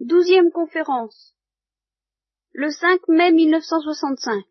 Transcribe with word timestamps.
Douzième 0.00 0.52
conférence. 0.52 1.34
Le 2.52 2.70
5 2.70 3.08
mai 3.08 3.32
1965. 3.32 4.44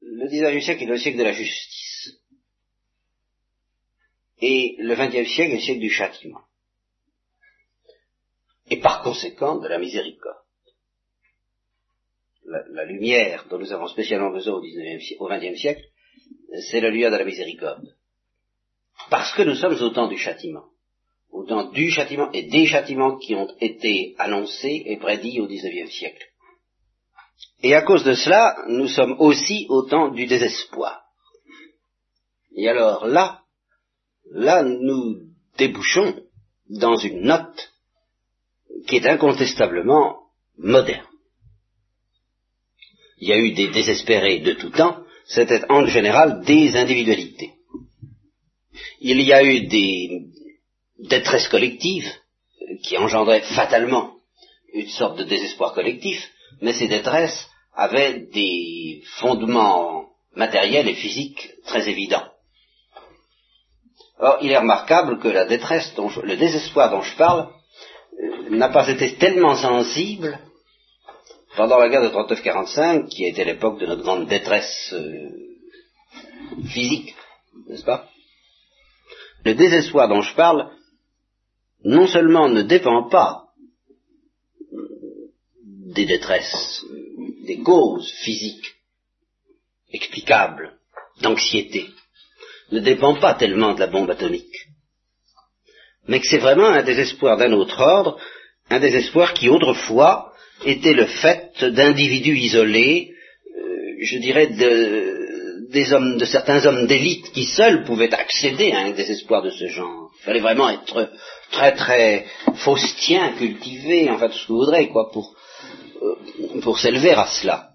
Le 0.00 0.26
XIXe 0.26 0.64
siècle 0.64 0.84
est 0.84 0.86
le 0.86 0.96
siècle 0.96 1.18
de 1.18 1.22
la 1.22 1.32
justice. 1.32 2.18
Et 4.40 4.76
le 4.78 4.94
XXe 4.94 5.30
siècle 5.30 5.52
est 5.52 5.56
le 5.56 5.60
siècle 5.60 5.80
du 5.80 5.90
châtiment. 5.90 6.40
Et 8.70 8.80
par 8.80 9.02
conséquent 9.02 9.56
de 9.56 9.68
la 9.68 9.78
miséricorde. 9.78 10.38
La, 12.44 12.84
lumière 12.84 13.46
dont 13.48 13.58
nous 13.58 13.72
avons 13.72 13.86
spécialement 13.86 14.30
besoin 14.30 14.54
au, 14.54 14.62
19e, 14.62 15.16
au 15.18 15.28
XXe 15.28 15.60
siècle, 15.60 15.84
c'est 16.70 16.80
la 16.80 16.88
lumière 16.88 17.10
de 17.10 17.16
la 17.16 17.24
miséricorde. 17.24 17.94
Parce 19.10 19.34
que 19.34 19.42
nous 19.42 19.54
sommes 19.54 19.80
au 19.80 19.90
temps 19.90 20.08
du 20.08 20.16
châtiment 20.16 20.71
au 21.32 21.44
temps 21.44 21.70
du 21.70 21.90
châtiment 21.90 22.30
et 22.32 22.42
des 22.42 22.66
châtiments 22.66 23.16
qui 23.16 23.34
ont 23.34 23.48
été 23.60 24.14
annoncés 24.18 24.82
et 24.86 24.98
prédits 24.98 25.40
au 25.40 25.46
XIXe 25.46 25.90
siècle. 25.90 26.26
Et 27.62 27.74
à 27.74 27.82
cause 27.82 28.04
de 28.04 28.14
cela, 28.14 28.56
nous 28.68 28.88
sommes 28.88 29.16
aussi 29.18 29.66
au 29.68 29.82
temps 29.82 30.10
du 30.10 30.26
désespoir. 30.26 31.02
Et 32.54 32.68
alors 32.68 33.06
là, 33.06 33.40
là, 34.30 34.62
nous 34.62 35.20
débouchons 35.56 36.22
dans 36.68 36.96
une 36.96 37.22
note 37.22 37.72
qui 38.86 38.96
est 38.96 39.06
incontestablement 39.06 40.18
moderne. 40.58 41.06
Il 43.18 43.28
y 43.28 43.32
a 43.32 43.38
eu 43.38 43.52
des 43.52 43.68
désespérés 43.68 44.40
de 44.40 44.52
tout 44.54 44.70
temps, 44.70 44.98
c'était 45.26 45.62
en 45.70 45.86
général 45.86 46.42
des 46.44 46.76
individualités. 46.76 47.52
Il 49.00 49.20
y 49.22 49.32
a 49.32 49.44
eu 49.44 49.66
des 49.66 50.31
détresse 51.02 51.48
collective 51.48 52.10
qui 52.82 52.96
engendrait 52.96 53.42
fatalement 53.42 54.14
une 54.72 54.88
sorte 54.88 55.18
de 55.18 55.24
désespoir 55.24 55.74
collectif, 55.74 56.30
mais 56.60 56.72
ces 56.72 56.88
détresses 56.88 57.48
avaient 57.74 58.20
des 58.32 59.02
fondements 59.18 60.06
matériels 60.34 60.88
et 60.88 60.94
physiques 60.94 61.50
très 61.66 61.88
évidents. 61.88 62.26
Or, 64.18 64.38
il 64.40 64.50
est 64.50 64.58
remarquable 64.58 65.18
que 65.18 65.28
la 65.28 65.46
détresse, 65.46 65.92
dont 65.94 66.10
le 66.22 66.36
désespoir 66.36 66.90
dont 66.90 67.02
je 67.02 67.16
parle, 67.16 67.48
euh, 68.22 68.50
n'a 68.50 68.68
pas 68.68 68.88
été 68.88 69.16
tellement 69.16 69.56
sensible 69.56 70.38
pendant 71.56 71.78
la 71.78 71.88
guerre 71.88 72.02
de 72.02 72.08
39-45, 72.08 73.08
qui 73.08 73.24
a 73.24 73.28
été 73.28 73.44
l'époque 73.44 73.78
de 73.78 73.86
notre 73.86 74.02
grande 74.02 74.26
détresse 74.26 74.92
euh, 74.92 75.28
physique, 76.66 77.14
n'est-ce 77.68 77.84
pas? 77.84 78.08
Le 79.44 79.54
désespoir 79.54 80.08
dont 80.08 80.22
je 80.22 80.34
parle 80.34 80.70
non 81.84 82.06
seulement 82.06 82.48
ne 82.48 82.62
dépend 82.62 83.08
pas 83.08 83.44
des 85.94 86.06
détresses, 86.06 86.84
des 87.46 87.58
causes 87.58 88.10
physiques 88.24 88.74
explicables 89.92 90.72
d'anxiété, 91.20 91.86
ne 92.70 92.80
dépend 92.80 93.14
pas 93.16 93.34
tellement 93.34 93.74
de 93.74 93.80
la 93.80 93.88
bombe 93.88 94.10
atomique, 94.10 94.68
mais 96.08 96.20
que 96.20 96.26
c'est 96.26 96.38
vraiment 96.38 96.68
un 96.68 96.82
désespoir 96.82 97.36
d'un 97.36 97.52
autre 97.52 97.80
ordre, 97.80 98.18
un 98.70 98.80
désespoir 98.80 99.34
qui 99.34 99.48
autrefois 99.48 100.32
était 100.64 100.94
le 100.94 101.06
fait 101.06 101.62
d'individus 101.64 102.38
isolés, 102.38 103.12
euh, 103.56 103.96
je 104.00 104.18
dirais 104.18 104.46
de, 104.46 105.68
des 105.70 105.92
hommes, 105.92 106.16
de 106.16 106.24
certains 106.24 106.64
hommes 106.66 106.86
d'élite 106.86 107.32
qui 107.32 107.44
seuls 107.44 107.84
pouvaient 107.84 108.14
accéder 108.14 108.72
à 108.72 108.80
un 108.80 108.92
désespoir 108.92 109.42
de 109.42 109.50
ce 109.50 109.66
genre. 109.68 110.10
Il 110.20 110.24
fallait 110.24 110.40
vraiment 110.40 110.70
être 110.70 111.10
très 111.52 111.74
très 111.76 112.26
faustien, 112.56 113.32
cultivé, 113.34 114.10
enfin 114.10 114.28
tout 114.28 114.38
ce 114.38 114.46
que 114.46 114.52
vous 114.52 114.58
voudrez, 114.58 114.88
quoi, 114.88 115.10
pour, 115.12 115.34
euh, 116.02 116.60
pour 116.62 116.78
s'élever 116.78 117.12
à 117.12 117.26
cela. 117.26 117.68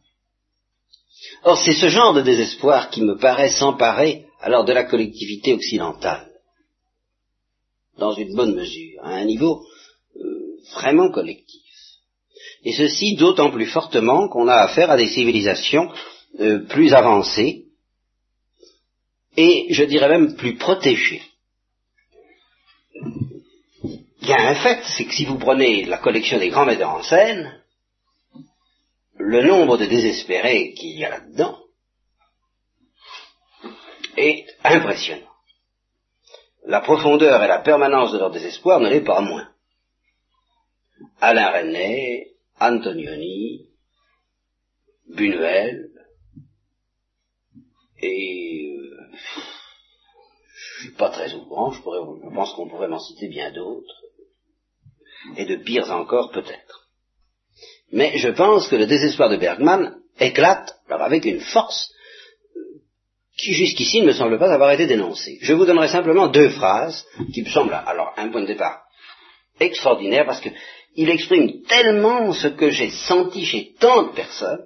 Or, 1.43 1.57
c'est 1.57 1.73
ce 1.73 1.87
genre 1.87 2.13
de 2.13 2.21
désespoir 2.21 2.89
qui 2.89 3.01
me 3.01 3.17
paraît 3.17 3.51
s'emparer 3.51 4.25
alors 4.41 4.65
de 4.65 4.73
la 4.73 4.83
collectivité 4.83 5.53
occidentale, 5.53 6.29
dans 7.97 8.13
une 8.13 8.35
bonne 8.35 8.55
mesure, 8.55 8.99
à 9.03 9.15
un 9.15 9.25
niveau 9.25 9.63
euh, 10.17 10.57
vraiment 10.73 11.11
collectif. 11.11 11.61
Et 12.63 12.73
ceci 12.73 13.15
d'autant 13.15 13.51
plus 13.51 13.67
fortement 13.67 14.27
qu'on 14.27 14.47
a 14.47 14.55
affaire 14.55 14.91
à 14.91 14.97
des 14.97 15.07
civilisations 15.07 15.89
euh, 16.39 16.65
plus 16.65 16.93
avancées, 16.93 17.65
et 19.37 19.67
je 19.69 19.83
dirais 19.83 20.09
même 20.09 20.35
plus 20.35 20.55
protégées. 20.55 21.21
Il 24.27 24.31
y 24.31 24.33
a 24.33 24.49
un 24.49 24.55
fait, 24.55 24.83
c'est 24.83 25.05
que 25.05 25.13
si 25.13 25.23
vous 25.23 25.37
prenez 25.37 25.85
la 25.85 25.99
collection 25.99 26.37
des 26.37 26.49
grands 26.49 26.65
metteurs 26.65 26.89
en 26.89 27.01
scène, 27.01 27.63
le 29.15 29.41
nombre 29.41 29.77
de 29.77 29.85
désespérés 29.85 30.73
qu'il 30.73 30.99
y 30.99 31.05
a 31.05 31.11
là-dedans 31.11 31.57
est 34.17 34.45
impressionnant. 34.65 35.31
La 36.65 36.81
profondeur 36.81 37.41
et 37.41 37.47
la 37.47 37.59
permanence 37.59 38.11
de 38.11 38.17
leur 38.17 38.29
désespoir 38.29 38.81
ne 38.81 38.89
l'est 38.89 38.99
pas 38.99 39.21
moins. 39.21 39.47
Alain 41.21 41.49
René, 41.49 42.33
Antonioni, 42.59 43.69
Bunuel, 45.07 45.89
et 47.99 48.75
euh, 48.75 49.07
je 50.53 50.81
suis 50.81 50.95
pas 50.95 51.11
très 51.11 51.33
au 51.33 51.45
courant, 51.45 51.71
je, 51.71 51.79
je 51.79 52.35
pense 52.35 52.51
qu'on 52.55 52.67
pourrait 52.67 52.89
m'en 52.89 52.99
citer 52.99 53.29
bien 53.29 53.53
d'autres, 53.53 54.06
et 55.35 55.45
de 55.45 55.55
pires 55.55 55.91
encore 55.91 56.31
peut-être. 56.31 56.87
Mais 57.91 58.17
je 58.17 58.29
pense 58.29 58.67
que 58.67 58.75
le 58.75 58.85
désespoir 58.85 59.29
de 59.29 59.37
Bergman 59.37 59.95
éclate 60.19 60.75
alors 60.89 61.03
avec 61.03 61.25
une 61.25 61.39
force 61.39 61.91
qui 63.37 63.53
jusqu'ici 63.53 64.01
ne 64.01 64.07
me 64.07 64.13
semble 64.13 64.39
pas 64.39 64.51
avoir 64.51 64.71
été 64.71 64.87
dénoncée. 64.87 65.37
Je 65.41 65.53
vous 65.53 65.65
donnerai 65.65 65.87
simplement 65.87 66.27
deux 66.27 66.49
phrases 66.49 67.05
qui 67.33 67.43
me 67.43 67.49
semblent 67.49 67.73
alors 67.73 68.13
un 68.17 68.29
point 68.29 68.41
de 68.41 68.47
départ 68.47 68.81
extraordinaire 69.59 70.25
parce 70.25 70.41
qu'il 70.41 71.09
exprime 71.09 71.61
tellement 71.63 72.33
ce 72.33 72.47
que 72.47 72.69
j'ai 72.69 72.89
senti 72.89 73.45
chez 73.45 73.73
tant 73.79 74.03
de 74.03 74.13
personnes 74.13 74.65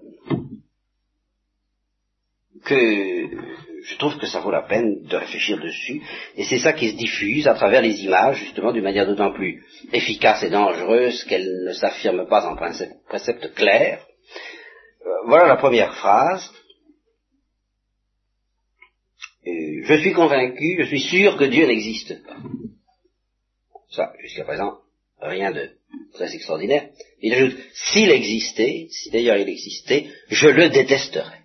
que 2.64 3.51
je 3.84 3.98
trouve 3.98 4.18
que 4.18 4.28
ça 4.28 4.40
vaut 4.40 4.52
la 4.52 4.64
peine 4.64 5.04
de 5.04 5.16
réfléchir 5.16 5.60
dessus, 5.60 6.02
et 6.36 6.44
c'est 6.44 6.60
ça 6.60 6.74
qui 6.74 6.92
se 6.92 6.96
diffuse 6.96 7.48
à 7.48 7.54
travers 7.54 7.82
les 7.82 8.04
images, 8.04 8.38
justement, 8.38 8.72
d'une 8.72 8.84
manière 8.84 9.08
d'autant 9.08 9.34
plus 9.34 9.64
efficace 9.92 10.44
et 10.44 10.50
dangereuse 10.50 11.24
qu'elle 11.26 11.64
ne 11.66 11.74
s'affirme 11.74 12.28
pas 12.28 12.46
en 12.46 12.56
précepte, 12.56 13.54
clair. 13.54 14.06
Euh, 15.06 15.10
voilà 15.26 15.48
la 15.48 15.58
première 15.58 15.96
phrase. 15.96 16.52
je 19.44 19.98
suis 19.98 20.14
convaincu, 20.14 20.78
je 20.80 20.86
suis 20.86 21.00
sûr 21.00 21.36
que 21.38 21.46
Dieu 21.46 21.66
n'existe 21.66 22.24
pas. 22.24 22.38
Ça, 23.90 24.14
jusqu'à 24.22 24.46
présent, 24.46 24.78
rien 25.20 25.52
de 25.52 25.72
très 26.14 26.34
extraordinaire. 26.34 26.90
Il 27.22 27.34
ajoute, 27.34 27.58
s'il 27.74 28.10
existait, 28.12 28.88
si 28.90 29.10
d'ailleurs 29.10 29.38
il 29.38 29.50
existait, 29.50 30.08
je 30.30 30.48
le 30.48 30.70
détesterais. 30.70 31.41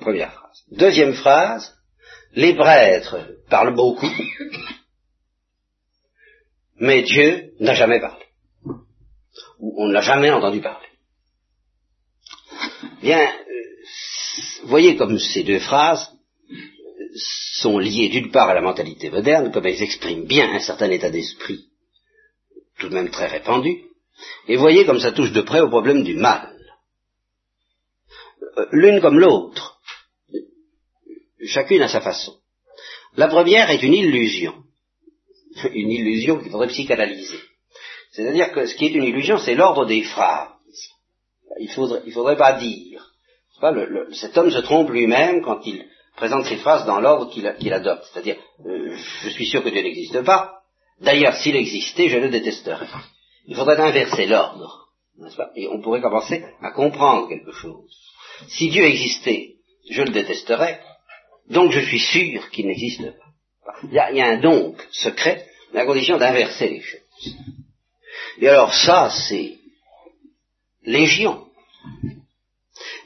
Première 0.00 0.32
phrase. 0.32 0.62
Deuxième 0.70 1.14
phrase, 1.14 1.74
les 2.32 2.54
prêtres 2.54 3.16
parlent 3.48 3.74
beaucoup, 3.74 4.10
mais 6.78 7.02
Dieu 7.02 7.52
n'a 7.60 7.74
jamais 7.74 8.00
parlé. 8.00 8.24
Ou 9.58 9.74
on 9.82 9.88
n'a 9.88 10.00
jamais 10.00 10.30
entendu 10.30 10.60
parler. 10.60 10.86
Bien, 13.02 13.20
euh, 13.20 14.66
voyez 14.66 14.96
comme 14.96 15.18
ces 15.18 15.42
deux 15.42 15.60
phrases 15.60 16.08
sont 17.60 17.78
liées 17.78 18.08
d'une 18.08 18.30
part 18.30 18.48
à 18.48 18.54
la 18.54 18.60
mentalité 18.60 19.10
moderne, 19.10 19.50
comme 19.50 19.66
elles 19.66 19.82
expriment 19.82 20.26
bien 20.26 20.52
un 20.52 20.60
certain 20.60 20.90
état 20.90 21.10
d'esprit, 21.10 21.66
tout 22.78 22.88
de 22.88 22.94
même 22.94 23.10
très 23.10 23.26
répandu, 23.26 23.84
et 24.46 24.56
voyez 24.56 24.84
comme 24.84 25.00
ça 25.00 25.12
touche 25.12 25.32
de 25.32 25.40
près 25.40 25.60
au 25.60 25.68
problème 25.68 26.04
du 26.04 26.14
mal. 26.14 26.54
Euh, 28.58 28.66
l'une 28.72 29.00
comme 29.00 29.18
l'autre 29.18 29.77
chacune 31.46 31.82
à 31.82 31.88
sa 31.88 32.00
façon. 32.00 32.36
La 33.16 33.28
première 33.28 33.70
est 33.70 33.82
une 33.82 33.94
illusion, 33.94 34.54
une 35.72 35.90
illusion 35.90 36.38
qu'il 36.38 36.50
faudrait 36.50 36.68
psychanalyser. 36.68 37.38
C'est-à-dire 38.12 38.52
que 38.52 38.66
ce 38.66 38.74
qui 38.74 38.86
est 38.86 38.94
une 38.94 39.04
illusion, 39.04 39.38
c'est 39.38 39.54
l'ordre 39.54 39.86
des 39.86 40.02
phrases. 40.02 40.48
Il 41.60 41.70
faudrait, 41.70 42.02
il 42.06 42.12
faudrait 42.12 42.36
pas 42.36 42.54
dire. 42.54 43.12
Cet 44.12 44.36
homme 44.38 44.50
se 44.50 44.58
trompe 44.58 44.90
lui-même 44.90 45.42
quand 45.42 45.66
il 45.66 45.84
présente 46.16 46.46
ses 46.46 46.56
phrases 46.56 46.86
dans 46.86 47.00
l'ordre 47.00 47.30
qu'il 47.30 47.72
adopte. 47.72 48.04
C'est-à-dire, 48.12 48.36
euh, 48.66 48.96
je 49.22 49.28
suis 49.30 49.46
sûr 49.46 49.62
que 49.62 49.68
Dieu 49.68 49.82
n'existe 49.82 50.22
pas. 50.22 50.58
D'ailleurs, 51.00 51.34
s'il 51.36 51.56
existait, 51.56 52.08
je 52.08 52.18
le 52.18 52.28
détesterais. 52.28 52.86
Il 53.46 53.56
faudrait 53.56 53.80
inverser 53.80 54.26
l'ordre. 54.26 54.88
Et 55.56 55.68
on 55.68 55.80
pourrait 55.80 56.00
commencer 56.00 56.44
à 56.60 56.70
comprendre 56.70 57.28
quelque 57.28 57.52
chose. 57.52 57.96
Si 58.48 58.70
Dieu 58.70 58.84
existait, 58.84 59.56
je 59.90 60.02
le 60.02 60.10
détesterais. 60.10 60.80
Donc 61.50 61.72
je 61.72 61.80
suis 61.80 62.00
sûr 62.00 62.50
qu'il 62.50 62.66
n'existe 62.66 63.02
pas. 63.02 63.28
Il 63.84 63.92
y, 63.92 63.98
a, 63.98 64.26
un 64.26 64.38
donc 64.38 64.86
secret, 64.90 65.46
mais 65.72 65.80
à 65.80 65.86
condition 65.86 66.18
d'inverser 66.18 66.68
les 66.68 66.80
choses. 66.80 67.36
Et 68.40 68.48
alors 68.48 68.74
ça, 68.74 69.10
c'est 69.10 69.56
légion. 70.84 71.46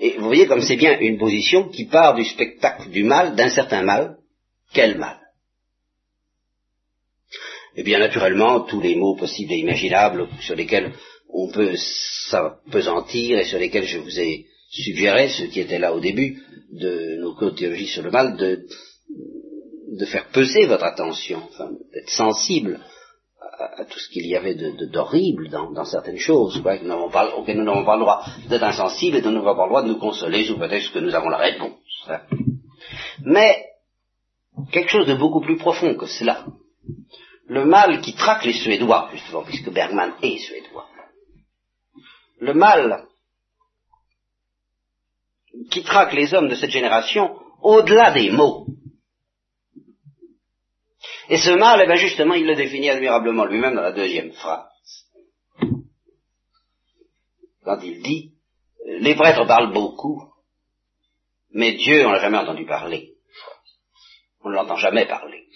Et 0.00 0.16
vous 0.18 0.24
voyez 0.24 0.46
comme 0.46 0.62
c'est 0.62 0.76
bien 0.76 0.98
une 0.98 1.18
position 1.18 1.68
qui 1.68 1.84
part 1.84 2.14
du 2.14 2.24
spectacle 2.24 2.90
du 2.90 3.04
mal, 3.04 3.34
d'un 3.34 3.50
certain 3.50 3.82
mal. 3.82 4.16
Quel 4.72 4.98
mal? 4.98 5.20
Eh 7.76 7.82
bien, 7.82 7.98
naturellement, 7.98 8.60
tous 8.60 8.80
les 8.80 8.96
mots 8.96 9.16
possibles 9.16 9.52
et 9.52 9.58
imaginables 9.58 10.28
sur 10.40 10.54
lesquels 10.54 10.92
on 11.28 11.50
peut 11.50 11.74
s'apesantir 11.76 13.38
et 13.38 13.44
sur 13.44 13.58
lesquels 13.58 13.86
je 13.86 13.98
vous 13.98 14.20
ai 14.20 14.46
suggéré, 14.80 15.28
ceux 15.28 15.46
qui 15.46 15.60
étaient 15.60 15.78
là 15.78 15.94
au 15.94 16.00
début 16.00 16.42
de 16.70 17.20
nos 17.20 17.34
cours 17.34 17.52
de 17.52 17.56
théologie 17.56 17.86
sur 17.86 18.02
le 18.02 18.10
mal, 18.10 18.36
de, 18.36 18.64
de 19.98 20.04
faire 20.06 20.28
peser 20.28 20.66
votre 20.66 20.84
attention, 20.84 21.42
enfin, 21.50 21.70
d'être 21.92 22.10
sensible 22.10 22.80
à, 23.58 23.84
tout 23.84 23.98
ce 23.98 24.08
qu'il 24.08 24.26
y 24.26 24.34
avait 24.34 24.54
d'horrible 24.54 25.48
de, 25.48 25.50
dans, 25.50 25.84
certaines 25.84 26.18
choses, 26.18 26.60
quoi, 26.62 26.78
nous 26.78 26.88
n'avons 26.88 27.10
pas, 27.10 27.34
auxquelles 27.36 27.58
nous 27.58 27.64
n'avons 27.64 27.84
pas 27.84 27.96
le 27.96 28.02
droit 28.02 28.24
d'être 28.48 28.62
insensibles 28.62 29.18
et 29.18 29.22
nous 29.22 29.30
n'avons 29.30 29.54
pas 29.54 29.64
le 29.64 29.68
droit 29.68 29.82
de 29.82 29.88
nous 29.88 29.98
consoler 29.98 30.44
sous 30.44 30.56
prétexte 30.56 30.92
que 30.92 30.98
nous 30.98 31.14
avons 31.14 31.28
la 31.28 31.38
réponse. 31.38 31.72
Hein. 32.08 32.20
Mais, 33.24 33.66
quelque 34.72 34.90
chose 34.90 35.06
de 35.06 35.14
beaucoup 35.14 35.40
plus 35.40 35.56
profond 35.56 35.94
que 35.94 36.06
cela. 36.06 36.46
Le 37.46 37.66
mal 37.66 38.00
qui 38.00 38.14
traque 38.14 38.44
les 38.46 38.54
Suédois, 38.54 39.10
justement, 39.12 39.42
puisque 39.42 39.70
Bergman 39.70 40.12
est 40.22 40.38
suédois. 40.38 40.86
Le 42.40 42.54
mal 42.54 43.04
qui 45.70 45.82
traque 45.82 46.12
les 46.12 46.34
hommes 46.34 46.48
de 46.48 46.54
cette 46.54 46.70
génération 46.70 47.38
au-delà 47.60 48.10
des 48.12 48.30
mots. 48.30 48.66
Et 51.28 51.38
ce 51.38 51.50
mal, 51.50 51.80
eh 51.82 51.86
bien 51.86 51.96
justement, 51.96 52.34
il 52.34 52.46
le 52.46 52.54
définit 52.54 52.90
admirablement 52.90 53.44
lui-même 53.44 53.74
dans 53.74 53.82
la 53.82 53.92
deuxième 53.92 54.32
phrase. 54.32 54.68
Quand 57.64 57.80
il 57.82 58.02
dit, 58.02 58.32
les 58.86 59.14
prêtres 59.14 59.46
parlent 59.46 59.72
beaucoup, 59.72 60.32
mais 61.52 61.72
Dieu, 61.72 62.06
on 62.06 62.10
l'a 62.10 62.20
jamais 62.20 62.38
entendu 62.38 62.66
parler. 62.66 63.14
On 64.42 64.50
ne 64.50 64.54
l'entend 64.54 64.76
jamais 64.76 65.06
parler. 65.06 65.46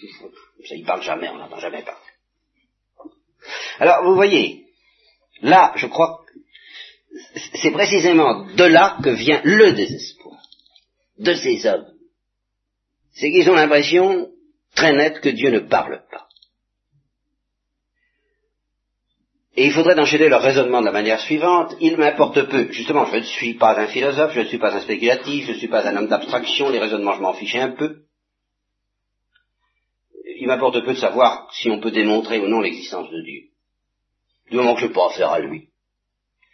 Il 0.71 0.85
parle 0.85 1.01
jamais, 1.01 1.29
on 1.29 1.37
n'entend 1.37 1.59
jamais 1.59 1.83
parler. 1.83 1.99
Alors, 3.79 4.03
vous 4.03 4.15
voyez, 4.15 4.65
là, 5.41 5.73
je 5.75 5.87
crois, 5.87 6.21
c'est 7.53 7.71
précisément 7.71 8.45
de 8.45 8.63
là 8.63 8.97
que 9.03 9.09
vient 9.09 9.41
le 9.43 9.73
désespoir 9.73 10.37
de 11.17 11.33
ces 11.33 11.65
hommes. 11.65 11.87
C'est 13.13 13.31
qu'ils 13.31 13.49
ont 13.49 13.55
l'impression 13.55 14.29
très 14.75 14.93
nette 14.93 15.21
que 15.21 15.29
Dieu 15.29 15.49
ne 15.49 15.59
parle 15.59 16.03
pas. 16.11 16.27
Et 19.55 19.65
il 19.65 19.71
faudrait 19.71 19.99
enchaîner 19.99 20.29
leur 20.29 20.43
raisonnement 20.43 20.81
de 20.81 20.85
la 20.85 20.91
manière 20.91 21.19
suivante. 21.19 21.75
Il 21.81 21.97
m'importe 21.97 22.43
peu. 22.43 22.71
Justement, 22.71 23.05
je 23.05 23.17
ne 23.17 23.23
suis 23.23 23.55
pas 23.55 23.79
un 23.79 23.87
philosophe, 23.87 24.33
je 24.35 24.41
ne 24.41 24.45
suis 24.45 24.59
pas 24.59 24.75
un 24.75 24.81
spéculatif, 24.81 25.47
je 25.47 25.53
ne 25.53 25.57
suis 25.57 25.67
pas 25.67 25.87
un 25.87 25.97
homme 25.97 26.07
d'abstraction, 26.07 26.69
les 26.69 26.77
raisonnements, 26.77 27.15
je 27.15 27.21
m'en 27.21 27.33
fichais 27.33 27.59
un 27.59 27.71
peu. 27.71 28.03
Il 30.39 30.45
m'importe 30.45 30.85
peu 30.85 30.93
de 30.93 30.99
savoir 30.99 31.51
si 31.53 31.71
on 31.71 31.79
peut 31.79 31.89
démontrer 31.89 32.37
ou 32.39 32.47
non 32.47 32.61
l'existence 32.61 33.09
de 33.09 33.19
Dieu. 33.23 33.45
Du 34.51 34.57
moment 34.57 34.75
que 34.75 34.81
je 34.81 34.99
affaire 35.07 35.31
à 35.31 35.39
lui. 35.39 35.69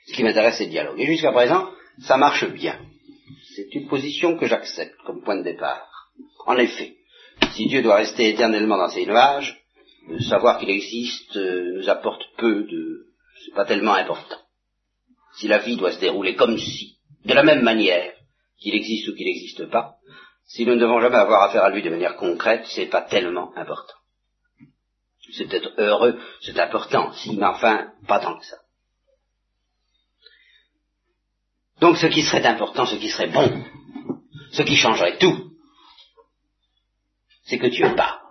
Ce 0.08 0.14
qui 0.14 0.24
m'intéresse, 0.24 0.58
c'est 0.58 0.66
le 0.66 0.72
dialogue. 0.72 1.00
Et 1.00 1.06
jusqu'à 1.06 1.32
présent, 1.32 1.70
ça 2.02 2.18
marche 2.18 2.46
bien. 2.50 2.80
C'est 3.56 3.74
une 3.74 3.88
position 3.88 4.38
que 4.38 4.48
j'accepte 4.48 4.96
comme 5.06 5.24
point 5.24 5.38
de 5.38 5.44
départ. 5.44 5.88
En 6.46 6.58
effet, 6.58 6.96
si 7.54 7.68
Dieu 7.68 7.82
doit 7.82 7.98
rester 7.98 8.30
éternellement 8.30 8.78
dans 8.78 8.90
ses 8.90 9.06
nuages, 9.06 9.64
savoir 10.28 10.60
qu'il 10.60 10.70
existe 10.70 11.38
euh, 11.38 11.78
nous 11.78 11.90
apporte 11.90 12.24
peu 12.38 12.64
de... 12.64 13.06
c'est 13.44 13.54
pas 13.54 13.66
tellement 13.66 13.94
important. 13.94 14.38
Si 15.38 15.48
la 15.48 15.60
vie 15.60 15.78
doit 15.78 15.94
se 15.94 16.00
dérouler 16.00 16.36
comme 16.36 16.58
si, 16.58 16.98
de 17.26 17.34
la 17.34 17.44
même 17.44 17.64
manière, 17.64 18.14
qu'il 18.60 18.76
existe 18.76 19.08
ou 19.08 19.16
qu'il 19.16 19.26
n'existe 19.26 19.66
pas, 19.68 19.96
si 20.46 20.66
nous 20.66 20.76
ne 20.76 20.80
devons 20.80 21.00
jamais 21.00 21.18
avoir 21.18 21.44
affaire 21.44 21.64
à 21.64 21.70
lui 21.70 21.82
de 21.82 21.90
manière 21.90 22.16
concrète, 22.16 22.66
c'est 22.68 22.88
pas 22.88 23.02
tellement 23.02 23.56
important. 23.56 23.94
C'est 25.32 25.48
peut-être 25.48 25.74
heureux, 25.78 26.20
c'est 26.42 26.60
important, 26.60 27.12
mais 27.34 27.46
enfin, 27.46 27.92
pas 28.08 28.20
tant 28.20 28.38
que 28.38 28.46
ça. 28.46 28.58
Donc 31.84 31.98
ce 31.98 32.08
qui 32.08 32.22
serait 32.22 32.46
important, 32.46 32.86
ce 32.86 32.96
qui 32.96 33.10
serait 33.10 33.28
bon, 33.28 33.62
ce 34.54 34.62
qui 34.62 34.78
changerait 34.78 35.18
tout, 35.18 35.52
c'est 37.44 37.58
que 37.58 37.68
Dieu 37.68 37.94
parle. 37.94 38.22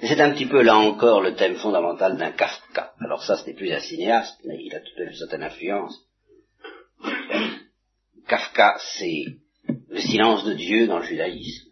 c'est 0.00 0.20
un 0.20 0.32
petit 0.32 0.46
peu 0.46 0.62
là 0.62 0.76
encore 0.76 1.20
le 1.20 1.36
thème 1.36 1.54
fondamental 1.54 2.16
d'un 2.16 2.32
Kafka. 2.32 2.94
Alors 2.98 3.22
ça, 3.22 3.36
ce 3.36 3.46
n'est 3.46 3.54
plus 3.54 3.70
un 3.70 3.78
cinéaste, 3.78 4.40
mais 4.44 4.56
il 4.64 4.74
a 4.74 4.80
toute 4.80 4.98
une 4.98 5.14
certaine 5.14 5.44
influence. 5.44 5.96
Kafka, 8.26 8.78
c'est 8.98 9.26
le 9.90 10.00
silence 10.00 10.44
de 10.44 10.54
Dieu 10.54 10.88
dans 10.88 10.98
le 10.98 11.04
judaïsme. 11.04 11.70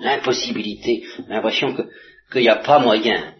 L'impossibilité, 0.00 1.04
l'impression 1.26 1.76
qu'il 2.32 2.40
n'y 2.40 2.48
a 2.48 2.56
pas 2.56 2.78
moyen 2.78 3.34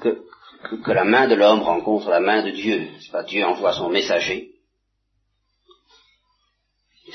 que, 0.00 0.90
la 0.90 1.04
main 1.04 1.28
de 1.28 1.34
l'homme 1.34 1.62
rencontre 1.62 2.10
la 2.10 2.20
main 2.20 2.42
de 2.42 2.50
Dieu. 2.50 2.88
C'est 3.00 3.12
pas 3.12 3.22
Dieu 3.22 3.44
envoie 3.44 3.72
son 3.72 3.88
messager, 3.88 4.56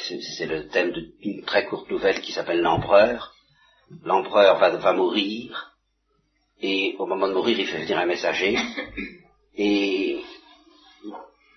c'est 0.07 0.45
le 0.47 0.67
thème 0.67 0.91
d'une 1.21 1.43
très 1.43 1.65
courte 1.65 1.89
nouvelle 1.89 2.21
qui 2.21 2.31
s'appelle 2.31 2.61
L'Empereur. 2.61 3.33
L'Empereur 4.03 4.57
va, 4.57 4.93
mourir, 4.93 5.73
et 6.61 6.95
au 6.97 7.05
moment 7.05 7.27
de 7.27 7.33
mourir, 7.33 7.59
il 7.59 7.67
fait 7.67 7.81
venir 7.81 7.97
un 7.97 8.05
messager, 8.05 8.57
et 9.55 10.21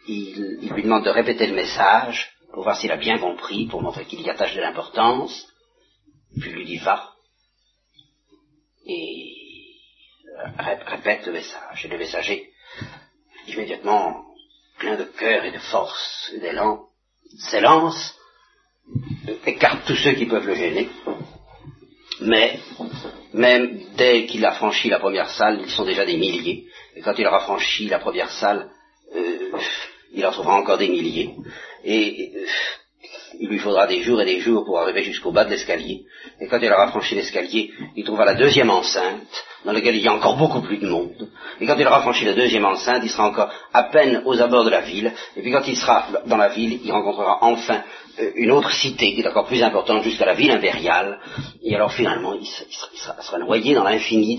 il, 0.08 0.72
lui 0.72 0.82
demande 0.82 1.04
de 1.04 1.10
répéter 1.10 1.46
le 1.46 1.54
message 1.54 2.32
pour 2.52 2.64
voir 2.64 2.76
s'il 2.76 2.90
a 2.90 2.96
bien 2.96 3.18
compris, 3.18 3.66
pour 3.66 3.82
montrer 3.82 4.04
qu'il 4.04 4.20
y 4.20 4.30
attache 4.30 4.54
de 4.54 4.60
l'importance, 4.60 5.46
puis 6.40 6.50
il 6.50 6.56
lui 6.56 6.64
dit 6.64 6.78
va, 6.78 7.12
et 8.86 9.33
répète 10.58 11.26
le 11.26 11.32
message. 11.32 11.84
Et 11.84 11.88
le 11.88 11.98
messager, 11.98 12.50
immédiatement, 13.46 14.24
plein 14.78 14.96
de 14.96 15.04
cœur 15.04 15.44
et 15.44 15.52
de 15.52 15.58
force 15.58 16.30
et 16.34 16.40
d'élan, 16.40 16.86
s'élance 17.38 18.18
écarte 19.46 19.86
tous 19.86 19.96
ceux 19.96 20.12
qui 20.12 20.26
peuvent 20.26 20.46
le 20.46 20.54
gêner. 20.54 20.88
Mais, 22.20 22.58
même 23.32 23.81
dès 23.96 24.26
qu'il 24.26 24.44
a 24.44 24.52
franchi 24.52 24.88
la 24.88 25.00
première 25.00 25.31
salle, 25.31 25.60
ils 25.62 25.70
sont 25.70 25.84
déjà 25.84 26.05
des 26.05 26.17
milliers. 26.17 26.67
Et 26.96 27.00
quand 27.00 27.14
il 27.19 27.26
aura 27.26 27.40
franchi 27.40 27.86
la 27.88 27.98
première 27.98 28.31
salle, 28.31 28.70
euh, 29.14 29.58
il 30.12 30.24
en 30.24 30.31
trouvera 30.31 30.56
encore 30.56 30.79
des 30.79 30.88
milliers. 30.88 31.34
Et 31.84 32.32
euh, 32.36 32.46
il 33.40 33.48
lui 33.48 33.58
faudra 33.58 33.86
des 33.86 34.02
jours 34.02 34.20
et 34.20 34.26
des 34.26 34.40
jours 34.40 34.64
pour 34.64 34.79
arriver 34.79 35.02
jusqu'au 35.02 35.32
bas 35.32 35.44
de 35.44 35.50
l'escalier. 35.50 36.05
Et 36.40 36.46
quand 36.46 36.60
il 36.60 36.72
aura 36.72 36.88
franchi 36.88 37.17
l'escalier, 37.17 37.72
il 37.96 38.05
trouvera 38.05 38.24
la 38.24 38.34
deuxième 38.34 38.70
enceinte, 38.70 39.44
dans 39.64 39.72
laquelle 39.72 39.96
il 39.96 40.02
y 40.02 40.08
a 40.08 40.14
encore 40.14 40.36
beaucoup 40.36 40.60
plus 40.60 40.78
de 40.78 40.88
monde. 40.88 41.28
Et 41.60 41.66
quand 41.66 41.76
il 41.78 41.86
aura 41.86 42.02
franchi 42.02 42.24
la 42.24 42.34
deuxième 42.34 42.64
enceinte, 42.64 43.02
il 43.02 43.10
sera 43.10 43.28
encore 43.28 43.50
à 43.72 43.84
peine 43.84 44.22
aux 44.24 44.40
abords 44.40 44.64
de 44.64 44.70
la 44.70 44.82
ville. 44.82 45.12
Et 45.36 45.42
puis 45.42 45.52
quand 45.52 45.66
il 45.66 45.76
sera 45.76 46.06
dans 46.26 46.36
la 46.36 46.48
ville, 46.48 46.80
il 46.84 46.92
rencontrera 46.92 47.38
enfin 47.42 47.82
euh, 48.20 48.30
une 48.34 48.50
autre 48.50 48.70
cité 48.72 49.14
qui 49.14 49.20
est 49.20 49.28
encore 49.28 49.46
plus 49.46 49.62
importante 49.62 50.02
jusqu'à 50.02 50.26
la 50.26 50.34
ville 50.34 50.50
impériale. 50.50 51.18
Et 51.62 51.74
alors 51.74 51.92
finalement, 51.92 52.34
il 52.34 52.46
sera, 52.46 53.38
noyé 53.38 53.74
dans 53.74 53.84
l'infini 53.84 54.36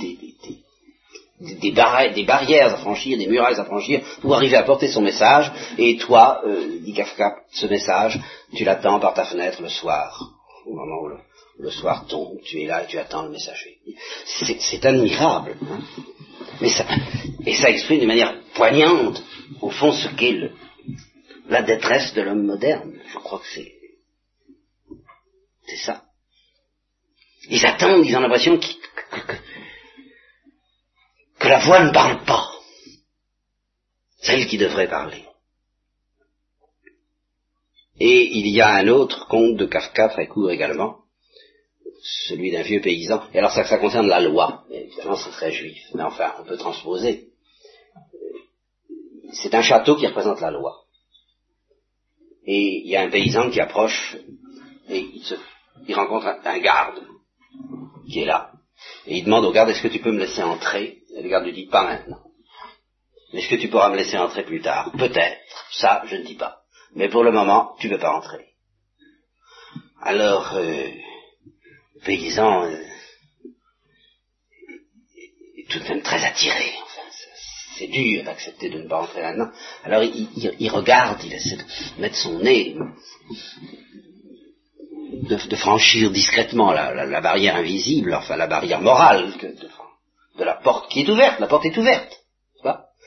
des, 1.40 1.72
barrières 1.72 2.74
à 2.74 2.78
franchir, 2.78 3.18
des 3.18 3.28
murailles 3.28 3.60
à 3.60 3.66
franchir, 3.66 4.02
pour 4.22 4.36
arriver 4.36 4.58
à 4.58 4.64
porter 4.64 4.88
son 4.88 5.02
message. 5.02 5.52
Et 5.78 5.98
toi, 5.98 6.42
euh, 6.46 6.80
dit 6.82 6.94
Kafka, 6.94 7.38
ce 7.52 7.66
message, 7.66 8.20
tu 8.56 8.64
l'attends 8.64 9.00
par 9.00 9.14
ta 9.14 9.26
fenêtre 9.26 9.62
le 9.62 9.70
soir, 9.70 10.20
au 10.66 10.74
moment 10.74 11.02
où 11.02 11.08
le, 11.10 11.18
soir 11.70 12.06
tombe, 12.08 12.40
tu 12.44 12.62
es 12.62 12.66
là 12.66 12.84
et 12.84 12.88
tu 12.88 12.98
attends 12.98 13.24
le 13.24 13.32
messager. 13.32 13.80
C'est 14.26 14.86
admirable. 14.86 15.56
Hein. 15.62 15.80
Mais 16.62 16.70
ça, 16.70 16.86
et 17.46 17.56
ça 17.56 17.70
exprime 17.70 18.02
de 18.02 18.06
manière 18.06 18.42
poignante, 18.54 19.22
au 19.62 19.70
fond, 19.70 19.92
ce 19.92 20.08
qu'est 20.16 20.52
la 21.48 21.62
détresse 21.62 22.14
de 22.14 22.22
l'homme 22.22 22.46
moderne. 22.46 22.94
Je 23.08 23.18
crois 23.20 23.40
que 23.40 23.48
c'est, 23.54 23.74
c'est 25.68 25.86
ça. 25.86 26.04
Ils 27.50 27.66
attendent, 27.66 28.06
ils 28.06 28.16
ont 28.16 28.22
l'impression 28.22 28.58
que, 28.58 28.68
que 31.40 31.48
la 31.48 31.60
voix 31.60 31.84
ne 31.84 31.92
parle 31.92 32.24
pas. 32.24 32.52
Celle 34.22 34.48
qui 34.48 34.58
devrait 34.58 34.90
parler. 34.90 35.24
Et 38.00 38.38
il 38.38 38.48
y 38.48 38.62
a 38.62 38.74
un 38.74 38.88
autre 38.88 39.28
conte 39.28 39.56
de 39.56 39.66
Kafka, 39.66 40.10
très 40.10 40.28
court 40.28 40.52
également, 40.52 41.05
celui 42.06 42.52
d'un 42.52 42.62
vieux 42.62 42.82
paysan. 42.82 43.24
Et 43.34 43.40
alors 43.40 43.52
ça, 43.52 43.66
ça 43.66 43.80
concerne 43.80 44.08
la 44.08 44.20
loi. 44.20 44.66
évidemment, 44.70 45.16
c'est 45.16 45.32
très 45.32 45.52
juif. 45.52 45.82
Mais 45.96 46.04
enfin, 46.04 46.34
on 46.40 46.44
peut 46.44 46.58
transposer. 46.58 47.30
C'est 49.34 49.56
un 49.56 49.64
château 49.64 49.96
qui 49.96 50.06
représente 50.06 50.40
la 50.40 50.52
loi. 50.52 50.84
et 52.46 52.84
il 52.84 52.88
y 52.88 52.96
a 52.96 53.02
un 53.02 53.10
paysan 53.10 53.50
qui 53.50 53.60
approche, 53.60 54.18
et 54.88 55.00
il, 55.00 55.24
se, 55.24 55.34
il 55.88 55.96
rencontre 55.96 56.28
un, 56.28 56.60
garde 56.60 57.02
qui 58.08 58.20
est 58.20 58.26
là, 58.26 58.52
et 59.08 59.18
il 59.18 59.24
demande 59.26 59.46
au 59.46 59.52
garde, 59.52 59.70
est-ce 59.70 59.82
que 59.82 59.88
tu 59.88 60.00
peux 60.00 60.12
me 60.12 60.20
laisser 60.20 60.44
entrer? 60.44 61.00
Et 61.16 61.24
le 61.24 61.30
garde 61.30 61.46
lui 61.46 61.54
dit, 61.54 61.66
pas 61.66 61.86
maintenant. 61.86 62.22
Est-ce 63.34 63.50
que 63.50 63.56
tu 63.56 63.68
pourras 63.68 63.90
me 63.90 63.96
laisser 63.96 64.18
entrer 64.18 64.44
plus 64.44 64.62
tard? 64.62 64.92
Peut-être, 64.92 65.42
ça 65.72 66.04
je 66.06 66.18
ne 66.18 66.24
dis 66.24 66.36
pas. 66.36 66.62
Mais 66.94 67.10
pour 67.10 67.24
le 67.24 67.32
moment, 67.32 67.76
tu 67.80 67.90
ne 67.90 67.96
peux 67.96 68.02
pas 68.02 68.16
entrer. 68.16 68.46
Alors, 70.02 70.54
euh, 70.54 70.88
paysan 72.06 72.66
euh, 72.66 72.78
est 75.58 75.70
tout 75.70 75.80
de 75.80 75.90
même 75.90 76.02
très 76.02 76.24
attiré. 76.24 76.72
c'est 77.78 77.88
dur 77.88 78.24
d'accepter 78.24 78.70
de 78.70 78.80
ne 78.80 78.88
pas 78.88 79.02
entrer 79.02 79.22
là-dedans. 79.22 79.50
Alors 79.84 80.04
il, 80.04 80.70
regarde, 80.70 81.22
il 81.24 81.34
essaie 81.34 81.58
de 81.58 82.02
mettre 82.02 82.16
son 82.16 82.40
nez, 82.40 82.76
de, 85.24 85.56
franchir 85.56 86.12
discrètement 86.12 86.72
la, 86.72 87.22
barrière 87.22 87.56
invisible, 87.56 88.14
enfin 88.14 88.38
la 88.38 88.48
barrière 88.48 88.82
morale 88.82 89.34
de, 90.38 90.44
la 90.44 90.56
porte 90.56 90.92
qui 90.92 91.02
est 91.02 91.10
ouverte. 91.10 91.40
La 91.40 91.48
porte 91.48 91.66
est 91.66 91.78
ouverte. 91.78 92.22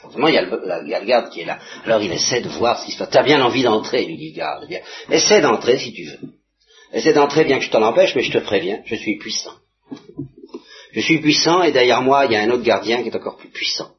Forcément, 0.01 0.29
il 0.29 0.35
y, 0.35 0.39
a 0.39 0.43
le, 0.43 1.07
garde 1.07 1.31
qui 1.31 1.41
est 1.41 1.45
là. 1.45 1.59
Alors 1.85 2.01
il 2.01 2.13
essaie 2.13 2.41
de 2.41 2.49
voir 2.49 2.79
ce 2.79 2.87
qui 2.87 2.93
se 2.93 2.99
passe. 2.99 3.11
T'as 3.11 3.25
bien 3.25 3.43
envie 3.43 3.65
d'entrer, 3.65 4.05
lui 4.05 4.17
dit 4.17 4.31
le 4.31 4.37
garde. 4.37 4.65
Eh 4.71 5.15
essaie 5.15 5.41
d'entrer 5.41 5.77
si 5.77 5.93
tu 5.93 6.05
veux. 6.05 6.38
Essaie 6.93 7.13
d'entrer 7.13 7.45
bien 7.45 7.59
que 7.59 7.65
je 7.65 7.71
t'en 7.71 7.83
empêche, 7.83 8.15
mais 8.15 8.23
je 8.23 8.33
te 8.33 8.39
préviens, 8.39 8.81
je 8.85 8.95
suis 8.95 9.19
puissant. 9.19 9.55
Je 10.93 11.01
suis 11.01 11.21
puissant 11.21 11.63
et 11.63 11.73
derrière 11.73 12.03
moi, 12.03 12.25
il 12.25 12.33
y 12.33 12.37
a 12.37 12.43
un 12.43 12.51
autre 12.51 12.63
gardien 12.63 13.03
qui 13.03 13.09
est 13.09 13.17
encore 13.17 13.37
plus 13.37 13.51
puissant. 13.51 13.91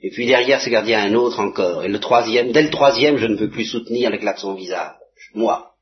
Et 0.00 0.10
puis 0.10 0.26
derrière 0.26 0.60
ce 0.60 0.70
gardien, 0.70 1.02
un 1.02 1.14
autre 1.14 1.40
encore. 1.40 1.84
Et 1.84 1.88
le 1.88 1.98
troisième, 1.98 2.52
dès 2.52 2.62
le 2.62 2.70
troisième, 2.70 3.16
je 3.16 3.26
ne 3.26 3.36
peux 3.36 3.50
plus 3.50 3.64
soutenir 3.64 4.10
l'éclat 4.10 4.34
de 4.34 4.38
son 4.38 4.54
visage. 4.54 4.94
Moi. 5.34 5.72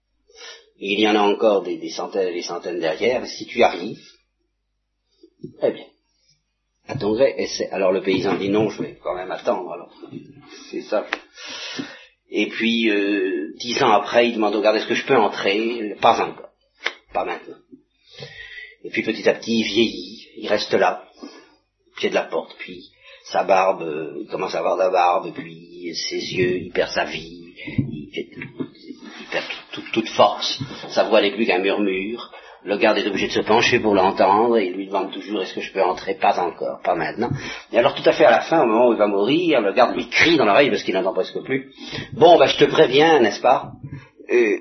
Et 0.78 0.92
il 0.92 1.00
y 1.00 1.08
en 1.08 1.16
a 1.16 1.20
encore 1.20 1.62
des, 1.62 1.90
centaines 1.90 2.28
et 2.28 2.34
des 2.34 2.42
centaines 2.42 2.80
derrière. 2.80 3.24
Et 3.24 3.28
si 3.28 3.46
tu 3.46 3.62
arrives, 3.62 4.00
eh 5.62 5.70
bien, 5.70 5.84
à 6.86 6.96
ton 6.96 7.12
gré. 7.12 7.34
Alors 7.72 7.92
le 7.92 8.02
paysan 8.02 8.36
dit 8.36 8.48
non, 8.48 8.70
je 8.70 8.82
vais 8.82 8.98
quand 9.02 9.14
même 9.14 9.30
attendre. 9.30 9.70
Alors, 9.72 9.92
c'est 10.70 10.82
ça. 10.82 11.06
Et 12.30 12.48
puis, 12.48 12.90
euh, 12.90 13.52
dix 13.58 13.82
ans 13.82 13.92
après, 13.92 14.28
il 14.28 14.34
demande 14.34 14.56
au 14.56 14.62
est-ce 14.62 14.86
que 14.86 14.94
je 14.94 15.06
peux 15.06 15.16
entrer? 15.16 15.94
Pas 16.00 16.20
encore. 16.20 16.50
Pas 17.12 17.24
maintenant. 17.24 17.56
Et 18.86 18.90
puis 18.90 19.02
petit 19.02 19.28
à 19.28 19.34
petit, 19.34 19.60
il 19.60 19.64
vieillit, 19.64 20.28
il 20.36 20.48
reste 20.48 20.72
là, 20.72 21.08
au 21.22 21.96
pied 21.96 22.08
de 22.08 22.14
la 22.14 22.22
porte, 22.22 22.54
puis 22.58 22.88
sa 23.24 23.42
barbe, 23.42 23.82
euh, 23.82 24.20
il 24.20 24.28
commence 24.28 24.54
à 24.54 24.60
avoir 24.60 24.76
de 24.76 24.82
la 24.82 24.90
barbe, 24.90 25.32
puis 25.34 25.92
ses 25.94 26.20
yeux, 26.34 26.58
il 26.58 26.70
perd 26.70 26.90
sa 26.90 27.04
vie, 27.04 27.52
il, 27.78 28.10
perd 29.32 29.44
toute 29.92 30.08
force, 30.10 30.60
sa 30.90 31.04
voix 31.04 31.20
n'est 31.20 31.32
plus 31.34 31.46
qu'un 31.46 31.58
murmure, 31.58 32.30
le 32.64 32.76
garde 32.78 32.98
est 32.98 33.06
obligé 33.06 33.28
de 33.28 33.32
se 33.32 33.40
pencher 33.40 33.78
pour 33.80 33.94
l'entendre, 33.94 34.56
et 34.58 34.66
il 34.66 34.74
lui 34.74 34.86
demande 34.86 35.12
toujours 35.12 35.42
est-ce 35.42 35.54
que 35.54 35.60
je 35.60 35.72
peux 35.72 35.82
entrer? 35.82 36.14
Pas 36.14 36.38
encore, 36.40 36.80
pas 36.82 36.94
maintenant. 36.94 37.30
Et 37.72 37.78
alors 37.78 37.94
tout 37.94 38.08
à 38.08 38.12
fait 38.12 38.24
à 38.24 38.30
la 38.30 38.40
fin, 38.40 38.62
au 38.62 38.66
moment 38.66 38.88
où 38.88 38.92
il 38.92 38.98
va 38.98 39.06
mourir, 39.06 39.60
le 39.60 39.72
garde 39.72 39.94
lui 39.94 40.08
crie 40.08 40.36
dans 40.36 40.44
l'oreille 40.44 40.70
parce 40.70 40.82
qu'il 40.82 40.94
n'entend 40.94 41.14
presque 41.14 41.40
plus. 41.42 41.72
Bon, 42.12 42.38
ben 42.38 42.46
je 42.46 42.56
te 42.58 42.64
préviens, 42.64 43.20
n'est-ce 43.20 43.40
pas? 43.40 43.72
Euh, 44.32 44.58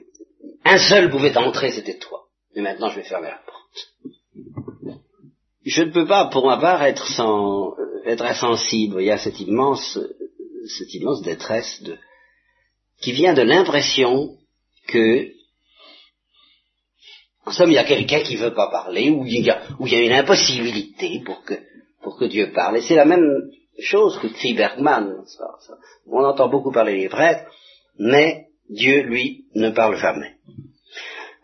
Un 0.66 0.78
seul 0.78 1.10
pouvait 1.10 1.38
entrer, 1.38 1.72
c'était 1.72 1.98
toi. 1.98 2.22
Mais 2.56 2.62
maintenant 2.62 2.90
je 2.90 2.98
vais 2.98 3.04
fermer 3.04 3.28
la 3.28 3.40
porte. 3.46 4.56
Je 5.66 5.82
ne 5.84 5.92
peux 5.92 6.06
pas, 6.06 6.26
pour 6.26 6.46
ma 6.46 6.58
part, 6.58 6.84
être 6.84 7.08
sans 7.08 7.72
euh, 7.72 8.04
être 8.06 8.24
insensible. 8.24 9.02
Il 9.02 9.06
y 9.06 9.12
a 9.12 9.18
cette 9.18 9.40
immense, 9.40 10.00
cette 10.78 10.94
immense 10.94 11.22
détresse 11.22 11.84
qui 13.02 13.12
vient 13.12 13.34
de 13.34 13.42
l'impression 13.42 14.30
que 14.88 15.32
en 17.46 17.52
somme, 17.52 17.70
il 17.70 17.76
y 17.76 17.80
a 17.80 17.84
quelqu'un 17.84 18.22
qui 18.22 18.36
ne 18.36 18.42
veut 18.42 18.54
pas 18.54 18.72
parler, 18.72 19.10
ou 19.12 19.24
il, 19.26 19.46
y 19.46 19.52
a, 19.52 19.62
une 19.80 20.12
impossibilité 20.12 21.22
pour 21.24 21.44
que, 21.44 22.26
Dieu 22.26 22.52
parle. 22.54 22.78
Et 22.78 22.82
c'est 22.82 22.96
la 22.96 23.06
même 23.06 23.52
chose 23.80 24.18
que 24.20 24.28
crie 24.28 24.54
Bergman. 24.54 25.24
On 26.08 26.24
entend 26.24 26.50
beaucoup 26.50 26.72
parler 26.72 26.98
les 26.98 27.10
prêtres, 27.10 27.46
mais 28.00 28.48
Dieu, 28.70 29.04
lui, 29.04 29.46
ne 29.54 29.70
parle 29.70 29.98
jamais. 29.98 30.36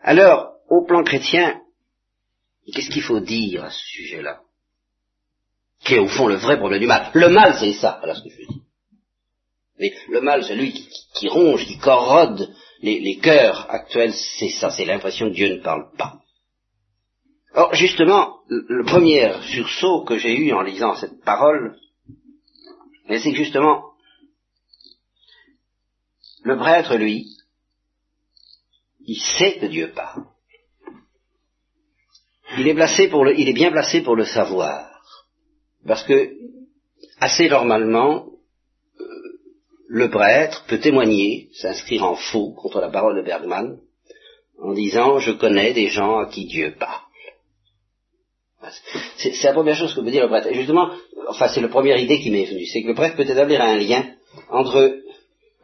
Alors, 0.02 0.54
au 0.68 0.84
plan 0.84 1.04
chrétien, 1.04 1.60
qu'est-ce 2.72 2.90
qu'il 2.90 3.02
faut 3.02 3.20
dire 3.20 3.64
à 3.64 3.70
ce 3.70 3.86
sujet-là? 3.86 4.40
Qui 5.84 5.94
est 5.94 6.00
au 6.00 6.08
fond 6.08 6.26
le 6.26 6.36
vrai 6.36 6.58
problème 6.58 6.80
du 6.80 6.86
mal. 6.86 7.10
Le 7.12 7.28
mal, 7.28 7.56
c'est 7.58 7.74
ça, 7.74 7.98
voilà 7.98 8.14
ce 8.14 8.22
que 8.22 8.30
je 8.30 8.38
veux 8.38 8.46
dire. 8.46 8.62
Mais 9.78 9.92
le 10.10 10.20
mal, 10.20 10.44
c'est 10.44 10.54
lui 10.54 10.72
qui 11.14 11.28
ronge, 11.28 11.66
qui 11.66 11.78
corrode 11.78 12.52
les, 12.82 13.18
cœurs 13.18 13.66
actuels, 13.70 14.12
c'est 14.38 14.50
ça, 14.50 14.70
c'est 14.70 14.84
l'impression 14.84 15.28
que 15.28 15.34
Dieu 15.34 15.56
ne 15.56 15.62
parle 15.62 15.90
pas. 15.96 16.18
Or, 17.54 17.74
justement, 17.74 18.40
le, 18.48 18.84
premier 18.84 19.32
sursaut 19.52 20.04
que 20.04 20.18
j'ai 20.18 20.36
eu 20.36 20.52
en 20.52 20.62
lisant 20.62 20.94
cette 20.94 21.22
parole, 21.24 21.76
c'est 23.08 23.30
que 23.30 23.36
justement, 23.36 23.92
le 26.42 26.56
prêtre, 26.56 26.96
lui, 26.96 27.26
il 29.06 29.20
sait 29.20 29.58
que 29.58 29.66
Dieu 29.66 29.92
parle. 29.94 30.24
Il 32.58 32.68
est, 32.68 32.74
placé 32.74 33.08
pour 33.08 33.24
le, 33.24 33.38
il 33.38 33.48
est 33.48 33.54
bien 33.54 33.70
placé 33.70 34.02
pour 34.02 34.16
le 34.16 34.24
savoir. 34.24 34.90
Parce 35.86 36.04
que, 36.04 36.32
assez 37.20 37.48
normalement, 37.48 38.31
le 39.94 40.08
prêtre 40.08 40.64
peut 40.68 40.78
témoigner, 40.78 41.50
s'inscrire 41.52 42.04
en 42.04 42.14
faux 42.14 42.52
contre 42.52 42.80
la 42.80 42.88
parole 42.88 43.14
de 43.14 43.26
Bergman, 43.26 43.76
en 44.58 44.72
disant 44.72 45.18
je 45.18 45.32
connais 45.32 45.74
des 45.74 45.88
gens 45.88 46.16
à 46.16 46.30
qui 46.30 46.46
Dieu 46.46 46.74
parle. 46.78 47.02
C'est 49.18 49.42
la 49.42 49.52
première 49.52 49.76
chose 49.76 49.94
que 49.94 50.00
peut 50.00 50.10
dire 50.10 50.22
le 50.22 50.30
prêtre. 50.30 50.46
Et 50.46 50.54
justement, 50.54 50.88
enfin 51.28 51.48
c'est 51.48 51.60
la 51.60 51.68
première 51.68 51.98
idée 51.98 52.20
qui 52.20 52.30
m'est 52.30 52.46
venue, 52.46 52.64
c'est 52.64 52.82
que 52.82 52.88
le 52.88 52.94
prêtre 52.94 53.16
peut 53.16 53.30
établir 53.30 53.60
un 53.60 53.76
lien 53.76 54.14
entre 54.48 54.96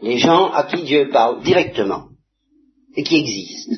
les 0.02 0.18
gens 0.18 0.50
à 0.50 0.64
qui 0.64 0.82
Dieu 0.82 1.08
parle 1.10 1.42
directement 1.42 2.08
et 2.96 3.04
qui 3.04 3.16
existent, 3.16 3.76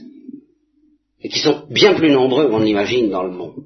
et 1.21 1.29
qui 1.29 1.39
sont 1.39 1.67
bien 1.71 1.95
plus 1.95 2.11
nombreux 2.11 2.49
qu'on 2.49 2.59
l'imagine 2.59 3.09
dans 3.09 3.23
le 3.23 3.31
monde. 3.31 3.63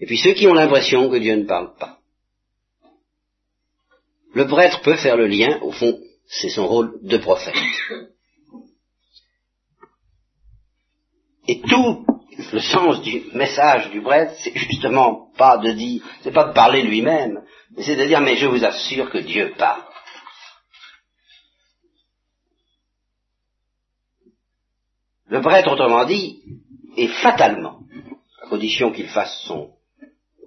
Et 0.00 0.06
puis 0.06 0.18
ceux 0.18 0.34
qui 0.34 0.46
ont 0.46 0.54
l'impression 0.54 1.10
que 1.10 1.16
Dieu 1.16 1.34
ne 1.34 1.46
parle 1.46 1.74
pas. 1.80 1.97
Le 4.34 4.46
prêtre 4.46 4.82
peut 4.82 4.96
faire 4.96 5.16
le 5.16 5.26
lien, 5.26 5.58
au 5.62 5.72
fond, 5.72 5.98
c'est 6.26 6.50
son 6.50 6.66
rôle 6.66 6.98
de 7.02 7.16
prophète. 7.16 7.54
Et 11.46 11.60
tout 11.62 12.06
le 12.52 12.60
sens 12.60 13.02
du 13.02 13.22
message 13.32 13.90
du 13.90 14.02
prêtre, 14.02 14.34
c'est 14.42 14.56
justement 14.56 15.30
pas 15.36 15.58
de 15.58 15.72
dire, 15.72 16.02
c'est 16.22 16.32
pas 16.32 16.44
de 16.48 16.52
parler 16.52 16.82
lui-même, 16.82 17.42
mais 17.76 17.82
c'est 17.82 17.96
de 17.96 18.04
dire, 18.04 18.20
mais 18.20 18.36
je 18.36 18.46
vous 18.46 18.64
assure 18.64 19.10
que 19.10 19.18
Dieu 19.18 19.54
parle. 19.56 19.82
Le 25.28 25.40
prêtre, 25.42 25.70
autrement 25.72 26.04
dit, 26.04 26.42
est 26.96 27.08
fatalement, 27.08 27.80
à 28.42 28.48
condition 28.48 28.92
qu'il 28.92 29.08
fasse 29.08 29.42
son 29.46 29.72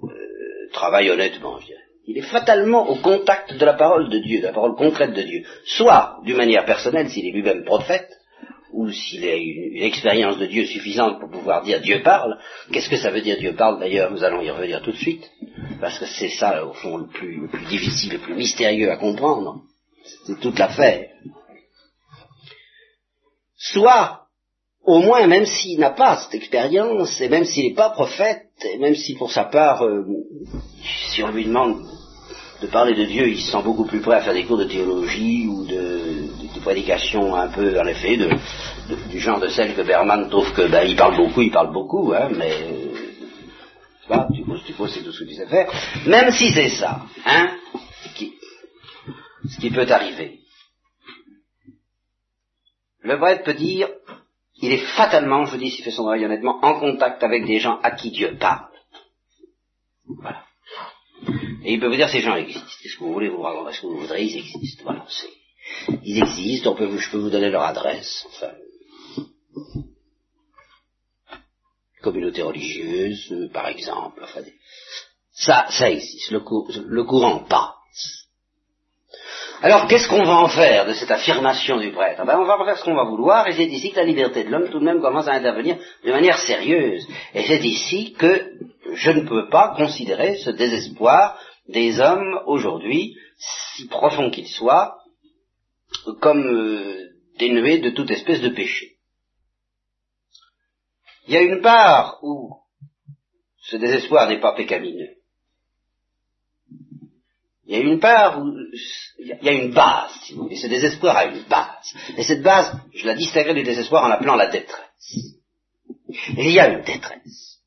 euh, 0.04 0.70
travail 0.74 1.10
honnêtement, 1.12 1.60
je 1.60 1.68
dirais, 1.68 1.81
il 2.08 2.18
est 2.18 2.22
fatalement 2.22 2.90
au 2.90 2.96
contact 2.96 3.54
de 3.58 3.66
la 3.66 3.74
parole 3.74 4.10
de 4.10 4.20
Dieu, 4.20 4.42
de 4.42 4.48
la 4.48 4.54
parole 4.54 4.76
concrète 4.76 5.14
de 5.14 5.22
Dieu. 5.22 5.44
Soit 5.66 6.20
d'une 6.24 6.38
manière 6.38 6.66
personnelle, 6.66 7.10
s'il 7.10 7.28
est 7.28 7.32
lui-même 7.32 7.64
prophète, 7.64 8.10
ou 8.74 8.90
s'il 8.90 9.28
a 9.28 9.36
une, 9.36 9.84
expérience 9.84 10.38
de 10.38 10.46
Dieu 10.46 10.66
suffisante 10.66 11.20
pour 11.20 11.30
pouvoir 11.30 11.64
dire 11.64 11.82
Dieu 11.82 12.02
parle. 12.04 12.38
Qu'est-ce 12.72 12.90
que 12.90 12.98
ça 12.98 13.12
veut 13.12 13.22
dire 13.22 13.38
Dieu 13.38 13.54
parle? 13.54 13.80
D'ailleurs 13.80 14.12
Nous 14.12 14.24
allons 14.24 14.42
y 14.42 14.50
revenir 14.50 14.82
tout 14.82 14.92
de 14.92 14.98
suite, 14.98 15.30
parce 15.80 16.00
que 16.00 16.06
c'est 16.06 16.30
ça 16.30 16.66
au 16.66 16.74
fond 16.74 16.98
le 16.98 17.08
plus, 17.08 17.42
le 17.42 17.48
plus 17.48 17.66
difficile, 17.66 18.14
le 18.14 18.20
plus 18.20 18.36
mystérieux 18.36 18.92
à 18.92 18.98
comprendre. 18.98 19.62
C'est 20.26 20.40
toute 20.40 20.58
l'affaire. 20.58 21.10
Soit, 23.58 24.21
au 24.84 25.00
moins, 25.00 25.28
même 25.28 25.46
s'il 25.46 25.80
n'a 25.80 25.92
pas 25.92 26.18
cette 26.18 26.36
expérience, 26.36 27.22
et 27.22 27.30
même 27.30 27.46
s'il 27.46 27.66
n'est 27.68 27.76
pas 27.76 27.90
prophète, 27.90 28.48
et 28.64 28.78
même 28.78 28.96
si 28.96 29.16
pour 29.16 29.32
sa 29.32 29.46
part, 29.46 29.86
euh, 29.86 30.04
si 31.10 31.24
on 31.24 31.32
lui 31.32 31.46
demande 31.46 31.86
de 32.62 32.68
parler 32.68 32.96
de 32.96 33.06
Dieu, 33.06 33.28
il 33.28 33.40
se 33.40 33.52
sent 33.52 33.64
beaucoup 33.64 33.86
plus 33.86 34.02
prêt 34.02 34.18
à 34.18 34.22
faire 34.22 34.34
des 34.34 34.46
cours 34.46 34.58
de 34.58 34.66
théologie 34.66 35.48
ou 35.48 35.66
de, 35.66 36.30
prédication 36.62 37.36
un 37.36 37.48
peu, 37.48 37.80
en 37.80 37.88
effet, 37.88 38.20
du 39.10 39.20
genre 39.20 39.40
de 39.40 39.48
celle 39.48 39.74
que 39.74 39.82
Berman 39.82 40.30
trouve 40.30 40.54
que 40.54 40.68
ben, 40.68 40.84
il 40.88 40.96
parle 40.96 41.18
beaucoup, 41.18 41.42
il 41.42 41.50
parle 41.50 41.74
beaucoup, 41.74 42.14
hein, 42.14 42.30
mais 42.38 42.54
tu 44.36 44.44
poses, 44.44 44.64
tu 44.64 44.74
c'est 44.90 45.04
tout 45.04 45.12
ce 45.12 45.24
que 45.24 45.30
tu 45.30 45.34
sais 45.34 45.48
faire. 45.48 45.72
Même 46.06 46.32
si 46.32 46.52
c'est 46.52 46.70
ça, 46.70 47.02
hein, 47.26 47.58
ce 49.50 49.60
qui 49.60 49.72
peut 49.72 49.88
arriver. 49.90 50.40
Le 53.04 53.18
prêtre 53.18 53.44
peut 53.44 53.56
dire, 53.56 53.90
il 54.62 54.72
est 54.72 54.86
fatalement, 54.96 55.46
je 55.46 55.58
dis 55.58 55.72
s'il 55.72 55.84
fait 55.84 55.92
son 55.92 56.04
travail 56.04 56.26
honnêtement, 56.26 56.60
en 56.62 56.80
contact 56.80 57.24
avec 57.24 57.46
des 57.46 57.60
gens 57.60 57.80
à 57.82 57.92
qui 57.92 58.12
Dieu 58.12 58.38
parle. 58.40 58.70
Voilà. 60.06 60.44
Et 61.64 61.74
il 61.74 61.80
peut 61.80 61.88
vous 61.88 61.96
dire 61.96 62.10
ces 62.10 62.22
gens 62.22 62.36
existent. 62.36 62.68
Est-ce 62.84 62.98
que 62.98 63.04
vous 63.04 63.14
voulez 63.14 63.30
vous 63.30 63.42
raconter 63.42 63.74
ce 63.74 63.82
que 63.82 63.88
vous 63.88 64.00
voudrez, 64.00 64.24
ils 64.24 64.38
existent? 64.38 64.84
Voilà, 64.84 65.06
ils 66.04 66.18
existent, 66.20 66.76
je 66.78 67.12
peux 67.12 67.18
vous 67.18 67.30
donner 67.30 67.50
leur 67.50 67.64
adresse. 67.64 68.26
Enfin, 68.30 68.52
communauté 72.02 72.42
religieuse, 72.42 73.32
euh, 73.32 73.50
par 73.50 73.68
exemple. 73.68 74.22
Enfin, 74.24 74.42
ça, 75.32 75.68
ça 75.70 75.90
existe. 75.90 76.32
Le, 76.32 76.42
le 76.88 77.04
courant 77.04 77.40
passe. 77.40 77.81
Alors, 79.64 79.88
qu'est-ce 79.88 80.08
qu'on 80.08 80.24
va 80.24 80.38
en 80.38 80.48
faire 80.48 80.88
de 80.88 80.94
cette 80.94 81.12
affirmation 81.12 81.78
du 81.78 81.92
prêtre? 81.92 82.26
Ben, 82.26 82.40
On 82.40 82.46
va 82.46 82.60
en 82.60 82.66
faire 82.66 82.78
ce 82.78 82.84
qu'on 82.84 82.96
va 82.96 83.04
vouloir, 83.04 83.48
et 83.48 83.54
c'est 83.54 83.66
ici 83.66 83.92
que 83.92 83.98
la 83.98 84.06
liberté 84.06 84.44
de 84.44 84.50
l'homme 84.50 84.70
tout 84.72 84.80
de 84.80 84.86
même 84.86 85.02
commence 85.02 85.28
à 85.28 85.34
intervenir 85.34 85.78
de 86.04 86.12
manière 86.12 86.40
sérieuse. 86.40 87.08
Et 87.36 87.44
c'est 87.44 87.64
ici 87.64 88.14
que 88.14 88.54
je 88.94 89.12
ne 89.12 89.28
peux 89.28 89.50
pas 89.50 89.76
considérer 89.76 90.38
ce 90.38 90.50
désespoir 90.50 91.38
des 91.68 92.00
hommes 92.00 92.42
aujourd'hui, 92.48 93.16
si 93.38 93.88
profond 93.88 94.32
qu'il 94.32 94.48
soit, 94.48 94.98
comme 96.22 96.44
euh, 96.44 97.12
dénué 97.38 97.78
de 97.78 97.92
toute 97.92 98.10
espèce 98.10 98.42
de 98.42 98.50
péché. 98.50 98.96
Il 101.28 101.36
y 101.36 101.38
a 101.38 101.42
une 101.42 101.62
part 101.62 102.18
où 102.24 102.56
ce 103.62 103.78
désespoir 103.78 104.28
n'est 104.28 104.40
pas 104.40 104.56
pécamineux. 104.56 105.21
Il 107.72 107.78
y 107.78 107.80
a 107.80 107.84
une 107.84 108.02
part 108.02 108.42
où 108.42 108.52
il 109.18 109.38
y 109.42 109.48
a 109.48 109.54
une 109.54 109.72
base, 109.72 110.12
si 110.24 110.34
vous 110.34 110.44
voulez. 110.44 110.58
Ce 110.58 110.68
désespoir 110.68 111.16
a 111.16 111.24
une 111.24 111.44
base. 111.44 111.96
Et 112.18 112.24
cette 112.24 112.42
base, 112.42 112.74
je 112.94 113.06
la 113.06 113.14
distinguerai 113.14 113.54
du 113.54 113.64
désespoir 113.64 114.04
en 114.04 114.10
l'appelant 114.10 114.36
la 114.36 114.48
détresse. 114.48 115.16
il 116.38 116.52
y 116.52 116.60
a 116.60 116.68
une 116.68 116.84
détresse. 116.84 117.62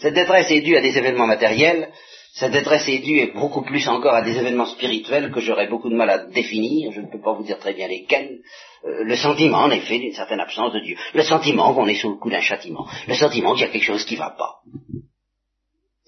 Cette 0.00 0.14
détresse 0.14 0.48
est 0.52 0.60
due 0.60 0.76
à 0.76 0.80
des 0.80 0.96
événements 0.96 1.26
matériels, 1.26 1.90
cette 2.34 2.52
détresse 2.52 2.88
est 2.88 3.00
due 3.00 3.18
et 3.18 3.32
beaucoup 3.32 3.62
plus 3.62 3.88
encore 3.88 4.14
à 4.14 4.22
des 4.22 4.38
événements 4.38 4.66
spirituels 4.66 5.32
que 5.32 5.40
j'aurais 5.40 5.66
beaucoup 5.66 5.90
de 5.90 5.96
mal 5.96 6.10
à 6.10 6.18
définir, 6.18 6.92
je 6.92 7.00
ne 7.00 7.10
peux 7.10 7.20
pas 7.20 7.32
vous 7.32 7.42
dire 7.42 7.58
très 7.58 7.74
bien 7.74 7.88
lesquels. 7.88 8.42
Euh, 8.84 9.02
le 9.02 9.16
sentiment, 9.16 9.58
en 9.58 9.70
effet, 9.72 9.98
d'une 9.98 10.14
certaine 10.14 10.40
absence 10.40 10.72
de 10.72 10.80
Dieu. 10.80 10.96
Le 11.14 11.22
sentiment 11.24 11.74
qu'on 11.74 11.88
est 11.88 11.96
sous 11.96 12.10
le 12.10 12.16
coup 12.16 12.30
d'un 12.30 12.40
châtiment. 12.40 12.86
Le 13.08 13.14
sentiment 13.14 13.54
qu'il 13.54 13.62
y 13.62 13.68
a 13.68 13.72
quelque 13.72 13.82
chose 13.82 14.04
qui 14.04 14.14
ne 14.14 14.20
va 14.20 14.30
pas. 14.30 14.60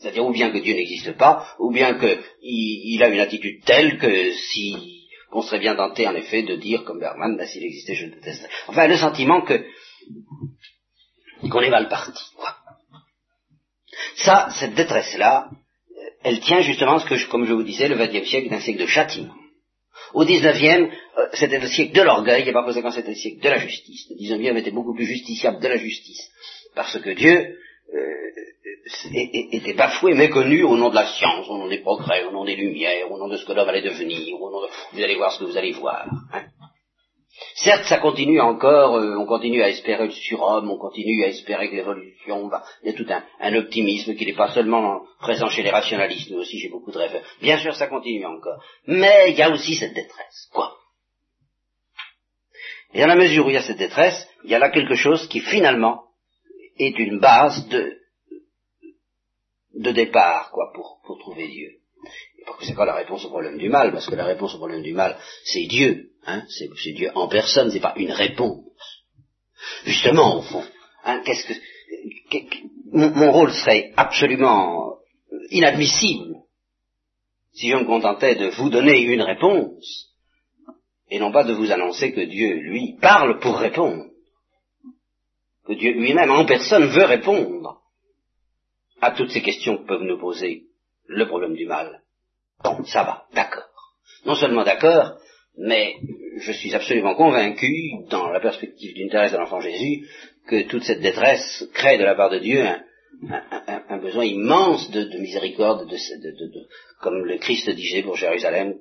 C'est-à-dire 0.05 0.27
ou 0.27 0.33
bien 0.33 0.51
que 0.51 0.59
Dieu 0.59 0.75
n'existe 0.75 1.17
pas, 1.17 1.47
ou 1.59 1.73
bien 1.73 1.99
qu'il 1.99 2.21
il 2.45 3.03
a 3.03 3.09
une 3.09 3.21
attitude 3.21 3.65
telle 3.65 3.97
que 3.97 4.33
si 4.33 5.07
on 5.33 5.41
serait 5.41 5.61
bien 5.61 5.77
tenté 5.77 6.07
en 6.07 6.15
effet 6.15 6.43
de 6.43 6.57
dire 6.57 6.85
comme 6.85 7.01
Berman, 7.01 7.39
ben, 7.39 7.47
s'il 7.47 7.65
existait, 7.65 7.95
je 7.95 8.07
le 8.07 8.17
détesterais. 8.17 8.51
Enfin, 8.69 8.87
le 8.87 8.99
sentiment 8.99 9.41
que 9.41 9.65
qu'on 11.51 11.61
est 11.63 11.71
mal 11.71 11.89
parti. 11.89 12.23
Quoi. 12.37 12.55
Ça, 14.17 14.51
cette 14.59 14.75
détresse-là, 14.75 15.49
elle 16.23 16.41
tient 16.41 16.61
justement, 16.61 16.99
ce 16.99 17.07
que, 17.07 17.31
comme 17.31 17.47
je 17.47 17.55
vous 17.55 17.63
disais, 17.63 17.89
le 17.89 17.97
XXe 17.97 18.29
siècle 18.29 18.49
est 18.53 18.57
un 18.57 18.61
siècle 18.61 18.81
de 18.81 18.87
châtiment. 18.87 19.35
Au 20.13 20.27
XIXe, 20.27 20.93
euh, 21.17 21.27
c'était 21.33 21.61
le 21.61 21.69
siècle 21.69 21.95
de 21.95 22.03
l'orgueil, 22.03 22.47
et 22.47 22.53
par 22.53 22.67
conséquent 22.67 22.91
c'était 22.91 23.09
le 23.09 23.17
siècle 23.17 23.41
de 23.41 23.49
la 23.49 23.57
justice. 23.57 24.07
Le 24.11 24.17
XIXe 24.17 24.61
était 24.61 24.71
beaucoup 24.71 24.95
plus 24.95 25.07
justiciable 25.07 25.63
de 25.63 25.69
la 25.69 25.79
justice, 25.79 26.31
parce 26.75 26.99
que 27.01 27.11
Dieu 27.11 27.57
euh, 27.95 28.25
était 29.13 29.75
bafoué, 29.75 30.15
méconnu 30.15 30.63
au 30.63 30.77
nom 30.77 30.91
de 30.91 30.95
la 30.95 31.07
science, 31.07 31.49
au 31.49 31.57
nom 31.57 31.69
des 31.69 31.81
progrès, 31.81 32.25
au 32.25 32.33
nom 32.33 32.45
des 32.45 32.57
lumières, 32.57 33.11
au 33.11 33.19
nom 33.19 33.29
de 33.29 33.37
ce 33.37 33.45
que 33.45 33.53
l'homme 33.53 33.69
allait 33.69 33.83
devenir, 33.83 34.41
au 34.41 34.51
nom 34.51 34.61
de... 34.61 34.69
Vous 34.93 35.03
allez 35.03 35.17
voir 35.17 35.33
ce 35.33 35.39
que 35.39 35.45
vous 35.45 35.57
allez 35.57 35.73
voir. 35.73 36.07
Hein. 36.33 36.45
Certes, 37.57 37.85
ça 37.85 37.99
continue 37.99 38.41
encore, 38.41 38.97
euh, 38.97 39.17
on 39.17 39.27
continue 39.27 39.63
à 39.63 39.69
espérer 39.69 40.07
le 40.07 40.13
surhomme, 40.13 40.71
on 40.71 40.79
continue 40.79 41.25
à 41.25 41.29
espérer 41.29 41.71
que 41.71 41.77
l'évolution 41.77 42.49
va... 42.49 42.63
Il 42.83 42.91
y 42.91 42.95
a 42.95 42.97
tout 42.97 43.07
un, 43.09 43.55
optimisme 43.55 44.15
qui 44.15 44.27
n'est 44.27 44.35
pas 44.35 44.53
seulement 44.53 45.03
présent 45.19 45.49
chez 45.49 45.63
les 45.63 45.71
rationalistes, 45.71 46.31
mais 46.31 46.37
aussi 46.37 46.59
j'ai 46.59 46.69
beaucoup 46.69 46.93
de 46.93 46.99
rêves. 46.99 47.23
Bien 47.41 47.59
sûr, 47.59 47.75
ça 47.75 47.87
continue 47.87 48.27
encore. 48.27 48.63
Mais 48.87 49.31
il 49.31 49.37
y 49.37 49.43
a 49.43 49.51
aussi 49.51 49.75
cette 49.75 49.95
détresse. 49.95 50.49
Quoi 50.53 50.77
Et 52.93 53.01
dans 53.01 53.07
la 53.07 53.17
mesure 53.17 53.47
où 53.47 53.51
il 53.51 53.55
y 53.55 53.59
a 53.59 53.63
cette 53.63 53.79
détresse, 53.79 54.29
il 54.45 54.51
y 54.51 54.55
a 54.55 54.59
là 54.59 54.71
quelque 54.71 54.95
chose 54.95 55.27
qui 55.29 55.41
finalement 55.41 56.03
est 56.79 56.99
une 56.99 57.19
base 57.19 57.67
de, 57.69 57.99
de 59.75 59.93
départ, 59.93 60.51
quoi, 60.53 60.73
pour, 60.75 61.01
pour 61.05 61.19
trouver 61.19 61.49
Dieu. 61.49 61.71
C'est 62.63 62.75
pas 62.75 62.85
la 62.85 62.95
réponse 62.95 63.25
au 63.25 63.29
problème 63.29 63.59
du 63.59 63.69
mal, 63.69 63.93
parce 63.93 64.07
que 64.07 64.15
la 64.15 64.27
réponse 64.27 64.55
au 64.55 64.59
problème 64.59 64.83
du 64.83 64.93
mal, 64.93 65.17
c'est 65.45 65.67
Dieu. 65.67 66.11
Hein, 66.27 66.43
c'est, 66.49 66.93
Dieu 66.93 67.11
en 67.15 67.29
personne, 67.29 67.71
c'est 67.71 67.81
pas 67.81 67.95
une 67.97 68.13
réponse. 68.13 68.65
Justement, 69.85 70.39
au 70.39 70.43
fond, 70.43 70.65
hein, 71.05 71.23
qu'est-ce 71.25 71.47
que, 71.47 71.55
mon, 72.93 73.33
rôle 73.33 73.53
serait 73.53 73.93
absolument 73.97 74.99
inadmissible 75.51 76.37
si 77.53 77.71
je 77.71 77.77
me 77.77 77.85
contentais 77.85 78.35
de 78.35 78.49
vous 78.49 78.69
donner 78.69 79.01
une 79.01 79.23
réponse 79.23 80.11
et 81.11 81.19
non 81.19 81.31
pas 81.31 81.45
de 81.45 81.53
vous 81.53 81.71
annoncer 81.71 82.13
que 82.13 82.23
Dieu, 82.23 82.55
lui, 82.55 82.97
parle 83.01 83.39
pour 83.39 83.57
répondre, 83.57 84.07
que 85.67 85.75
Dieu 85.75 85.93
lui-même 85.93 86.31
en 86.31 86.45
personne 86.45 86.87
veut 86.87 87.05
répondre 87.05 87.84
à 89.01 89.11
toutes 89.13 89.31
ces 89.31 89.43
questions 89.43 89.79
que 89.79 89.87
peuvent 89.87 90.03
nous 90.03 90.19
poser 90.19 90.65
le 91.07 91.27
problème 91.27 91.55
du 91.55 91.67
mal. 91.67 92.01
Bon, 92.63 92.85
ça 92.85 93.03
va, 93.03 93.25
d'accord. 93.35 93.65
Non 94.25 94.35
seulement 94.35 94.65
d'accord, 94.65 95.19
mais 95.59 95.97
je 96.39 96.53
suis 96.53 96.75
absolument 96.75 97.15
convaincu, 97.15 97.93
dans 98.09 98.31
la 98.31 98.41
perspective 98.41 98.95
d'une 98.95 99.11
Thérèse 99.11 99.33
de 99.33 99.39
l'enfant 99.39 99.61
Jésus, 99.61 100.09
que 100.47 100.63
toute 100.63 100.85
cette 100.85 101.01
détresse 101.01 101.69
crée 101.75 101.99
de 101.99 102.05
la 102.05 102.15
part 102.15 102.31
de 102.31 102.39
Dieu 102.39 102.65
un, 103.89 103.99
besoin 103.99 104.25
immense 104.25 104.91
de, 104.91 105.19
miséricorde, 105.19 105.89
de, 105.89 105.97
comme 107.01 107.25
le 107.25 107.39
Christ 107.39 107.71
disait 107.71 108.03
pour 108.03 108.17
Jérusalem, 108.17 108.75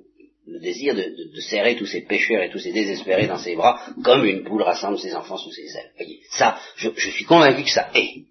le 0.46 0.60
désir 0.60 0.94
de, 0.94 1.40
serrer 1.40 1.76
tous 1.76 1.86
ces 1.86 2.02
pécheurs 2.02 2.42
et 2.42 2.50
tous 2.50 2.58
ces 2.58 2.72
désespérés 2.72 3.26
dans 3.26 3.38
ses 3.38 3.56
bras, 3.56 3.80
comme 4.02 4.24
une 4.24 4.44
poule 4.44 4.62
rassemble 4.62 4.98
ses 4.98 5.14
enfants 5.14 5.38
sous 5.38 5.52
ses 5.52 5.76
ailes. 5.76 5.92
Voyez, 5.96 6.20
ça, 6.30 6.58
je, 6.76 6.90
je 6.94 7.10
suis 7.10 7.24
convaincu 7.24 7.62
que 7.62 7.70
ça 7.70 7.90
est. 7.94 8.24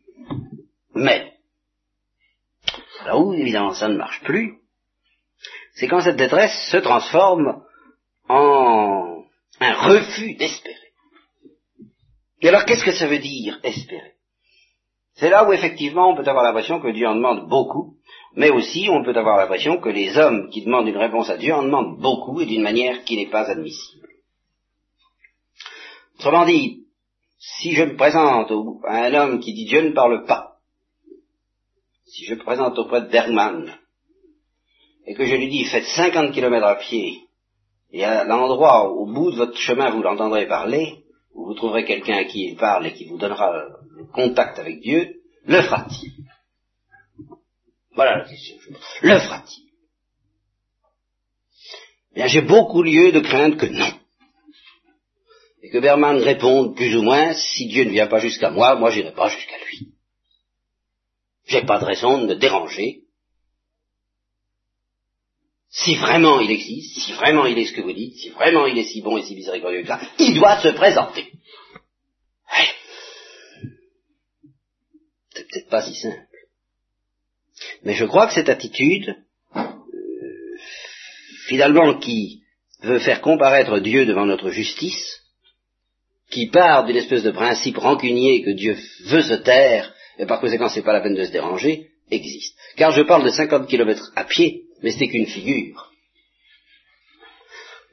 Mais, 0.93 1.32
là 3.13 3.19
où 3.19 3.33
évidemment 3.33 3.73
ça 3.73 3.87
ne 3.87 3.97
marche 3.97 4.21
plus, 4.21 4.57
c'est 5.75 5.87
quand 5.87 6.01
cette 6.01 6.15
détresse 6.15 6.69
se 6.71 6.77
transforme 6.77 7.63
en 8.27 9.23
un 9.59 9.73
refus 9.73 10.35
d'espérer. 10.35 10.75
Et 12.41 12.49
alors 12.49 12.65
qu'est-ce 12.65 12.83
que 12.83 12.91
ça 12.91 13.07
veut 13.07 13.19
dire 13.19 13.59
espérer? 13.63 14.13
C'est 15.15 15.29
là 15.29 15.47
où 15.47 15.53
effectivement 15.53 16.09
on 16.09 16.15
peut 16.15 16.27
avoir 16.27 16.43
l'impression 16.43 16.79
que 16.79 16.91
Dieu 16.91 17.07
en 17.07 17.15
demande 17.15 17.47
beaucoup, 17.47 17.97
mais 18.35 18.49
aussi 18.49 18.87
on 18.89 19.03
peut 19.03 19.15
avoir 19.15 19.37
l'impression 19.37 19.79
que 19.79 19.89
les 19.89 20.17
hommes 20.17 20.49
qui 20.49 20.65
demandent 20.65 20.87
une 20.87 20.97
réponse 20.97 21.29
à 21.29 21.37
Dieu 21.37 21.53
en 21.53 21.63
demandent 21.63 21.99
beaucoup 21.99 22.41
et 22.41 22.47
d'une 22.47 22.63
manière 22.63 23.03
qui 23.03 23.15
n'est 23.15 23.29
pas 23.29 23.49
admissible. 23.49 24.07
Autrement 26.17 26.45
dit, 26.45 26.87
si 27.37 27.75
je 27.75 27.83
me 27.83 27.95
présente 27.95 28.51
à 28.85 29.05
un 29.05 29.13
homme 29.13 29.39
qui 29.39 29.53
dit 29.53 29.65
Dieu 29.65 29.81
ne 29.81 29.93
parle 29.93 30.25
pas, 30.25 30.42
si 32.13 32.25
je 32.25 32.35
présente 32.35 32.77
auprès 32.77 33.01
de 33.01 33.07
Bergman, 33.07 33.75
et 35.07 35.15
que 35.15 35.25
je 35.25 35.35
lui 35.35 35.49
dis 35.49 35.65
faites 35.65 35.85
50 35.85 36.31
kilomètres 36.31 36.65
à 36.65 36.75
pied 36.75 37.21
et 37.91 38.05
à 38.05 38.23
l'endroit 38.23 38.91
au 38.91 39.07
bout 39.07 39.31
de 39.31 39.37
votre 39.37 39.57
chemin, 39.57 39.89
vous 39.89 40.03
l'entendrez 40.03 40.47
parler, 40.47 41.05
où 41.33 41.47
vous 41.47 41.55
trouverez 41.55 41.85
quelqu'un 41.85 42.17
à 42.17 42.23
qui 42.25 42.49
il 42.49 42.55
parle 42.55 42.85
et 42.85 42.93
qui 42.93 43.05
vous 43.05 43.17
donnera 43.17 43.51
le 43.97 44.05
contact 44.13 44.59
avec 44.59 44.79
Dieu, 44.81 45.21
le 45.45 45.61
fera-t-il? 45.63 46.11
Voilà 47.95 48.19
la 48.19 48.29
question. 48.29 48.57
Le 49.01 49.19
fera-t-il? 49.19 49.63
Bien, 52.13 52.27
j'ai 52.27 52.41
beaucoup 52.41 52.83
lieu 52.83 53.11
de 53.11 53.21
craindre 53.21 53.57
que 53.57 53.65
non. 53.65 53.91
Et 55.63 55.71
que 55.71 55.79
Berman 55.79 56.17
réponde 56.17 56.75
plus 56.75 56.95
ou 56.95 57.01
moins, 57.01 57.33
si 57.33 57.65
Dieu 57.65 57.85
ne 57.85 57.89
vient 57.89 58.07
pas 58.07 58.19
jusqu'à 58.19 58.51
moi, 58.51 58.75
moi 58.75 58.91
j'irai 58.91 59.13
pas 59.13 59.29
jusqu'à 59.29 59.57
lui. 59.57 59.92
J'ai 61.45 61.63
pas 61.63 61.79
de 61.79 61.85
raison 61.85 62.19
de 62.19 62.27
me 62.27 62.35
déranger 62.35 63.03
si 65.69 65.95
vraiment 65.95 66.39
il 66.39 66.51
existe, 66.51 66.99
si 66.99 67.13
vraiment 67.13 67.45
il 67.47 67.57
est 67.57 67.65
ce 67.65 67.73
que 67.73 67.81
vous 67.81 67.93
dites, 67.93 68.15
si 68.17 68.29
vraiment 68.29 68.67
il 68.67 68.77
est 68.77 68.83
si 68.83 69.01
bon 69.01 69.17
et 69.17 69.23
si 69.23 69.35
miséricordieux 69.35 69.81
que 69.81 69.87
ça, 69.87 69.99
il 70.19 70.35
doit 70.35 70.61
se 70.61 70.67
présenter. 70.67 71.31
C'est 75.33 75.47
peut-être 75.47 75.69
pas 75.69 75.81
si 75.81 75.95
simple. 75.95 76.27
Mais 77.83 77.95
je 77.95 78.05
crois 78.05 78.27
que 78.27 78.33
cette 78.33 78.49
attitude, 78.49 79.15
euh, 79.55 79.61
finalement, 81.47 81.97
qui 81.97 82.43
veut 82.81 82.99
faire 82.99 83.21
comparaître 83.21 83.79
Dieu 83.79 84.05
devant 84.05 84.27
notre 84.27 84.51
justice, 84.51 85.21
qui 86.29 86.47
part 86.47 86.85
d'une 86.85 86.97
espèce 86.97 87.23
de 87.23 87.31
principe 87.31 87.77
rancunier 87.77 88.43
que 88.43 88.51
Dieu 88.51 88.77
veut 89.05 89.23
se 89.23 89.35
taire, 89.35 89.93
et 90.17 90.25
par 90.25 90.39
conséquent 90.39 90.69
c'est 90.69 90.81
pas 90.81 90.93
la 90.93 91.01
peine 91.01 91.15
de 91.15 91.23
se 91.23 91.31
déranger, 91.31 91.89
existe. 92.11 92.57
Car 92.75 92.91
je 92.91 93.01
parle 93.01 93.23
de 93.23 93.29
50 93.29 93.67
kilomètres 93.67 94.11
à 94.15 94.23
pied, 94.23 94.63
mais 94.81 94.91
c'est 94.91 95.07
qu'une 95.07 95.27
figure. 95.27 95.91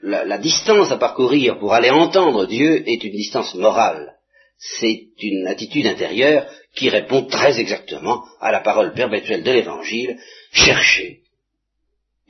La, 0.02 0.38
distance 0.38 0.90
à 0.90 0.96
parcourir 0.96 1.58
pour 1.58 1.74
aller 1.74 1.90
entendre 1.90 2.46
Dieu 2.46 2.88
est 2.88 3.04
une 3.04 3.12
distance 3.12 3.54
morale. 3.54 4.14
C'est 4.58 5.08
une 5.22 5.46
attitude 5.46 5.86
intérieure 5.86 6.46
qui 6.74 6.88
répond 6.88 7.24
très 7.24 7.60
exactement 7.60 8.24
à 8.40 8.50
la 8.50 8.60
parole 8.60 8.94
perpétuelle 8.94 9.42
de 9.42 9.52
l'Évangile. 9.52 10.18
Cherchez 10.52 11.20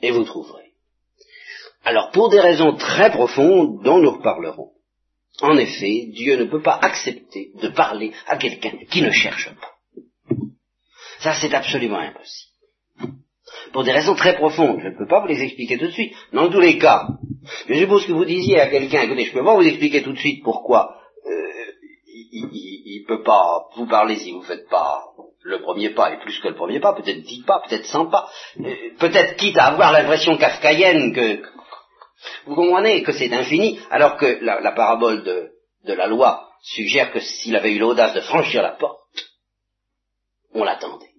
et 0.01 0.11
vous 0.11 0.23
trouverez. 0.23 0.71
Alors, 1.83 2.11
pour 2.11 2.29
des 2.29 2.39
raisons 2.39 2.75
très 2.75 3.09
profondes 3.09 3.83
dont 3.83 3.99
nous 3.99 4.11
reparlerons, 4.11 4.71
en 5.41 5.57
effet, 5.57 6.07
Dieu 6.13 6.37
ne 6.37 6.45
peut 6.45 6.61
pas 6.61 6.77
accepter 6.81 7.51
de 7.61 7.69
parler 7.69 8.11
à 8.27 8.37
quelqu'un 8.37 8.73
qui 8.89 9.01
ne 9.01 9.11
cherche 9.11 9.49
pas. 9.55 9.70
Ça, 11.21 11.33
c'est 11.39 11.53
absolument 11.53 11.99
impossible. 11.99 12.51
Pour 13.73 13.83
des 13.83 13.91
raisons 13.91 14.15
très 14.15 14.35
profondes, 14.35 14.79
je 14.81 14.87
ne 14.87 14.97
peux 14.97 15.07
pas 15.07 15.21
vous 15.21 15.27
les 15.27 15.41
expliquer 15.41 15.77
tout 15.77 15.87
de 15.87 15.91
suite. 15.91 16.13
Dans 16.33 16.49
tous 16.49 16.59
les 16.59 16.77
cas, 16.77 17.07
je 17.67 17.75
suppose 17.75 18.05
que 18.05 18.11
vous 18.11 18.25
disiez 18.25 18.59
à 18.59 18.67
quelqu'un, 18.67 19.03
écoutez, 19.03 19.25
je 19.25 19.29
ne 19.31 19.39
peux 19.39 19.45
pas 19.45 19.55
vous 19.55 19.67
expliquer 19.67 20.03
tout 20.03 20.13
de 20.13 20.17
suite 20.17 20.43
pourquoi 20.43 20.97
euh, 21.25 21.71
il 22.13 23.01
ne 23.01 23.07
peut 23.07 23.23
pas 23.23 23.65
vous 23.75 23.87
parler 23.87 24.17
si 24.17 24.31
vous 24.31 24.39
ne 24.39 24.45
faites 24.45 24.67
pas 24.69 25.03
le 25.43 25.61
premier 25.61 25.89
pas 25.89 26.13
et 26.13 26.19
plus 26.19 26.39
que 26.39 26.49
le 26.49 26.55
premier 26.55 26.79
pas, 26.79 26.93
peut-être 26.93 27.21
dix 27.21 27.43
pas, 27.43 27.61
peut-être 27.67 27.85
cent 27.85 28.07
pas, 28.07 28.29
euh, 28.59 28.75
peut-être 28.99 29.35
quitte 29.37 29.57
à 29.57 29.67
avoir 29.67 29.91
l'impression 29.91 30.37
kafkaïenne 30.37 31.13
que, 31.13 31.41
vous 32.45 32.55
comprenez 32.55 33.03
que 33.03 33.11
c'est 33.11 33.33
infini, 33.33 33.79
alors 33.89 34.17
que 34.17 34.39
la, 34.41 34.71
parabole 34.73 35.23
de, 35.23 35.51
de, 35.85 35.93
la 35.93 36.07
loi 36.07 36.49
suggère 36.61 37.11
que 37.11 37.19
s'il 37.19 37.55
avait 37.55 37.73
eu 37.73 37.79
l'audace 37.79 38.13
de 38.13 38.21
franchir 38.21 38.61
la 38.61 38.71
porte, 38.71 38.99
on 40.53 40.63
l'attendait. 40.63 41.10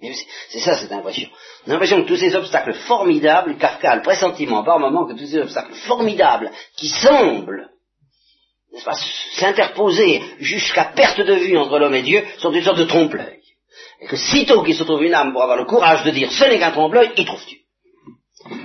C'est 0.00 0.60
ça 0.60 0.76
cette 0.76 0.92
impression. 0.92 1.28
L'impression 1.66 2.02
que 2.02 2.08
tous 2.08 2.16
ces 2.16 2.34
obstacles 2.34 2.74
formidables, 2.74 3.56
Kafka 3.56 3.92
a 3.92 4.00
pressentiment 4.00 4.62
par 4.62 4.78
moment 4.78 5.06
que 5.06 5.14
tous 5.14 5.26
ces 5.26 5.38
obstacles 5.38 5.74
formidables 5.86 6.50
qui 6.76 6.88
semblent 6.88 7.70
s'interposer 9.36 10.22
jusqu'à 10.38 10.84
perte 10.84 11.20
de 11.20 11.32
vue 11.32 11.56
entre 11.56 11.78
l'homme 11.78 11.94
et 11.94 12.02
Dieu 12.02 12.22
sont 12.38 12.52
une 12.52 12.62
sorte 12.62 12.78
de 12.78 12.84
trompe-l'œil. 12.84 13.40
Et 14.00 14.06
que 14.06 14.16
sitôt 14.16 14.62
qu'il 14.62 14.76
se 14.76 14.84
trouve 14.84 15.02
une 15.02 15.14
âme 15.14 15.32
pour 15.32 15.42
avoir 15.42 15.56
le 15.56 15.64
courage 15.64 16.04
de 16.04 16.10
dire 16.10 16.30
ce 16.30 16.44
n'est 16.44 16.58
qu'un 16.58 16.72
trompe-l'œil, 16.72 17.12
il 17.16 17.24
trouve 17.24 17.44
Dieu. 17.46 17.58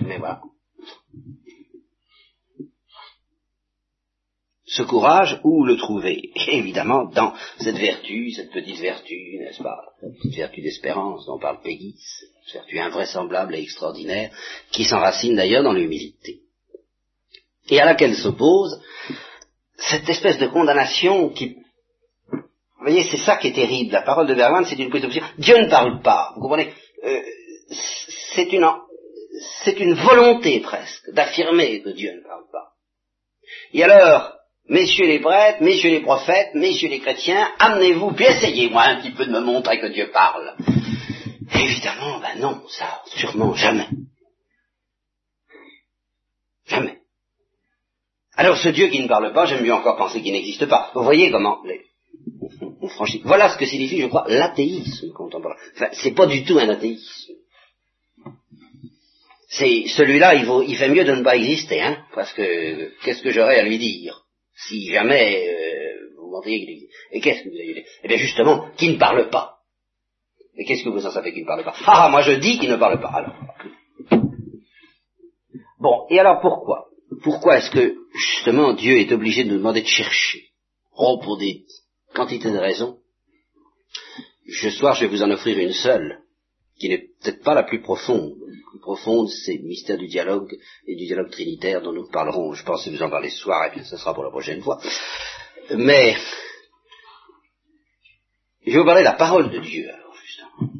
Mais 0.01 0.17
voilà. 0.17 0.41
Ce 4.71 4.83
courage, 4.83 5.41
où 5.43 5.65
le 5.65 5.75
trouver 5.75 6.31
Évidemment, 6.47 7.05
dans 7.13 7.33
cette 7.59 7.75
vertu, 7.75 8.31
cette 8.31 8.51
petite 8.51 8.79
vertu, 8.79 9.37
n'est-ce 9.39 9.61
pas 9.61 9.77
Cette 9.99 10.15
petite 10.15 10.35
vertu 10.37 10.61
d'espérance 10.61 11.25
dont 11.25 11.39
parle 11.39 11.61
Peggy, 11.61 11.95
cette 11.99 12.53
vertu 12.53 12.79
invraisemblable 12.79 13.53
et 13.55 13.61
extraordinaire, 13.63 14.31
qui 14.71 14.85
s'enracine 14.85 15.35
d'ailleurs 15.35 15.63
dans 15.63 15.73
l'humilité. 15.73 16.39
Et 17.69 17.81
à 17.81 17.85
laquelle 17.85 18.15
s'oppose 18.15 18.81
cette 19.75 20.07
espèce 20.07 20.37
de 20.37 20.47
condamnation 20.47 21.29
qui... 21.29 21.57
Vous 22.31 22.87
voyez, 22.87 23.03
c'est 23.03 23.17
ça 23.17 23.35
qui 23.35 23.47
est 23.47 23.53
terrible. 23.53 23.91
La 23.91 24.03
parole 24.03 24.27
de 24.27 24.35
Bergman, 24.35 24.63
c'est 24.65 24.79
une 24.79 24.89
prise 24.89 25.01
d'opposition. 25.01 25.27
Dieu 25.37 25.57
ne 25.57 25.69
parle 25.69 26.01
pas, 26.01 26.31
vous 26.35 26.41
comprenez? 26.41 26.73
Euh, 27.03 27.21
C'est 28.33 28.53
une, 28.53 28.65
c'est 29.63 29.77
une 29.81 29.95
volonté 29.95 30.61
presque 30.61 31.11
d'affirmer 31.11 31.81
que 31.81 31.89
Dieu 31.89 32.13
ne 32.15 32.23
parle 32.23 32.45
pas. 32.49 32.69
Et 33.73 33.83
alors, 33.83 34.40
messieurs 34.69 35.07
les 35.07 35.19
prêtres, 35.19 35.61
messieurs 35.61 35.91
les 35.91 36.01
prophètes, 36.01 36.53
messieurs 36.55 36.89
les 36.89 36.99
chrétiens, 36.99 37.49
amenez-vous, 37.59 38.13
puis 38.13 38.25
essayez-moi 38.25 38.83
un 38.83 39.01
petit 39.01 39.11
peu 39.11 39.25
de 39.25 39.31
me 39.31 39.41
montrer 39.41 39.79
que 39.79 39.87
Dieu 39.87 40.09
parle. 40.11 40.55
Évidemment, 41.53 42.19
ben 42.19 42.39
non, 42.39 42.61
ça, 42.69 43.01
sûrement 43.07 43.53
jamais. 43.53 43.87
Jamais. 46.65 46.99
Alors 48.35 48.57
ce 48.57 48.69
Dieu 48.69 48.87
qui 48.87 49.01
ne 49.01 49.07
parle 49.07 49.33
pas, 49.33 49.45
j'aime 49.45 49.63
mieux 49.63 49.73
encore 49.73 49.97
penser 49.97 50.21
qu'il 50.21 50.31
n'existe 50.31 50.65
pas. 50.65 50.91
Vous 50.95 51.03
voyez 51.03 51.29
comment 51.31 51.61
on 52.81 52.87
franchit. 52.87 53.21
Voilà 53.23 53.49
ce 53.49 53.57
que 53.57 53.65
signifie, 53.65 54.01
je 54.01 54.07
crois, 54.07 54.25
l'athéisme 54.27 55.11
contemporain. 55.13 55.55
Enfin, 55.75 55.89
c'est 55.91 56.15
pas 56.15 56.27
du 56.27 56.43
tout 56.43 56.57
un 56.57 56.69
athéisme. 56.69 57.33
C'est 59.49 59.85
celui-là, 59.87 60.35
il, 60.35 60.47
il 60.69 60.77
fait 60.77 60.89
mieux 60.89 61.03
de 61.03 61.13
ne 61.13 61.23
pas 61.23 61.35
exister, 61.35 61.81
hein, 61.81 62.05
parce 62.15 62.31
que 62.31 62.93
qu'est-ce 63.03 63.21
que 63.21 63.31
j'aurais 63.31 63.59
à 63.59 63.63
lui 63.63 63.77
dire? 63.77 64.20
Si 64.67 64.91
jamais 64.91 65.47
euh, 65.47 66.15
vous 66.17 66.41
existe. 66.45 66.91
Et 67.11 67.21
qu'est-ce 67.21 67.43
que 67.43 67.49
vous 67.49 67.55
allez 67.55 67.73
dire 67.73 67.85
Eh 68.03 68.07
bien 68.07 68.17
justement, 68.17 68.69
qu'il 68.77 68.93
ne 68.93 68.97
parle 68.97 69.29
pas. 69.29 69.57
Et 70.57 70.65
qu'est-ce 70.65 70.83
que 70.83 70.89
vous 70.89 71.05
en 71.05 71.11
savez 71.11 71.33
qu'il 71.33 71.43
ne 71.43 71.47
parle 71.47 71.63
pas? 71.63 71.75
Ah, 71.85 72.09
moi 72.09 72.21
je 72.21 72.33
dis 72.33 72.59
qu'il 72.59 72.69
ne 72.69 72.77
parle 72.77 72.99
pas. 72.99 73.09
Alors. 73.09 73.35
Bon, 75.79 76.05
et 76.09 76.19
alors 76.19 76.41
pourquoi? 76.41 76.87
Pourquoi 77.23 77.57
est-ce 77.57 77.71
que 77.71 77.95
justement 78.13 78.73
Dieu 78.73 78.97
est 78.99 79.11
obligé 79.11 79.43
de 79.43 79.49
nous 79.49 79.57
demander 79.57 79.81
de 79.81 79.87
chercher? 79.87 80.49
Oh, 80.95 81.19
pour 81.23 81.37
des 81.37 81.65
quantités 82.13 82.51
de 82.51 82.57
raisons. 82.57 82.97
Ce 84.47 84.69
soir, 84.69 84.95
je 84.95 85.05
vais 85.05 85.11
vous 85.11 85.23
en 85.23 85.31
offrir 85.31 85.57
une 85.57 85.73
seule, 85.73 86.19
qui 86.79 86.89
n'est 86.89 87.07
peut-être 87.21 87.43
pas 87.43 87.53
la 87.53 87.63
plus 87.63 87.81
profonde. 87.81 88.35
Profonde, 88.81 89.29
c'est 89.29 89.57
le 89.57 89.67
mystère 89.67 89.97
du 89.97 90.07
dialogue 90.07 90.57
et 90.87 90.95
du 90.95 91.05
dialogue 91.05 91.29
trinitaire 91.29 91.81
dont 91.81 91.93
nous 91.93 92.09
parlerons, 92.09 92.53
je 92.53 92.63
pense 92.63 92.83
que 92.83 92.89
vous 92.89 93.03
en 93.03 93.09
parler 93.09 93.29
ce 93.29 93.37
soir, 93.37 93.65
et 93.65 93.75
bien 93.75 93.83
ce 93.83 93.95
sera 93.95 94.13
pour 94.13 94.23
la 94.23 94.31
prochaine 94.31 94.61
fois. 94.61 94.81
Mais, 95.75 96.15
je 98.65 98.71
vais 98.71 98.79
vous 98.79 98.85
parler 98.85 99.01
de 99.01 99.05
la 99.05 99.13
parole 99.13 99.51
de 99.51 99.59
Dieu, 99.59 99.87
alors, 99.93 100.15
justement. 100.15 100.73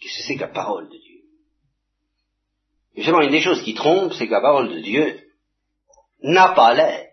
Qu'est-ce 0.00 0.18
que 0.18 0.22
c'est 0.22 0.34
que 0.36 0.40
la 0.40 0.48
parole 0.48 0.88
de 0.88 0.96
Dieu? 0.96 1.20
Justement, 2.96 3.20
une 3.22 3.30
des 3.30 3.40
choses 3.40 3.62
qui 3.62 3.74
trompe, 3.74 4.12
c'est 4.12 4.26
que 4.26 4.32
la 4.32 4.40
parole 4.40 4.72
de 4.72 4.80
Dieu 4.80 5.20
n'a 6.22 6.50
pas 6.50 6.74
l'air. 6.74 7.08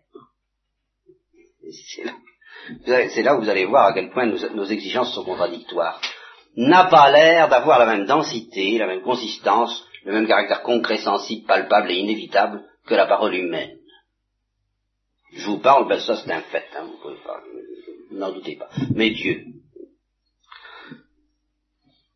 C'est 2.85 3.23
là, 3.23 3.35
où 3.35 3.41
vous 3.41 3.49
allez 3.49 3.65
voir 3.65 3.87
à 3.87 3.93
quel 3.93 4.11
point 4.11 4.27
nos 4.27 4.65
exigences 4.65 5.13
sont 5.13 5.23
contradictoires 5.23 5.99
n'a 6.67 6.85
pas 6.85 7.09
l'air 7.09 7.47
d'avoir 7.47 7.79
la 7.79 7.85
même 7.85 8.05
densité, 8.05 8.77
la 8.77 8.87
même 8.87 9.01
consistance, 9.01 9.85
le 10.03 10.11
même 10.11 10.27
caractère 10.27 10.61
concret, 10.61 10.97
sensible, 10.97 11.47
palpable 11.47 11.89
et 11.89 11.99
inévitable 11.99 12.63
que 12.85 12.95
la 12.95 13.05
parole 13.05 13.33
humaine. 13.33 13.77
Je 15.33 15.45
vous 15.45 15.59
parle, 15.59 15.87
ben 15.87 15.99
ça 15.99 16.17
c'est 16.17 16.31
un 16.31 16.41
fait, 16.41 16.65
hein, 16.75 16.83
vous 16.85 16.97
pouvez 17.01 17.23
pas, 17.25 17.41
n'en 18.11 18.33
doutez 18.33 18.57
pas. 18.57 18.69
Mais 18.93 19.11
Dieu. 19.11 19.45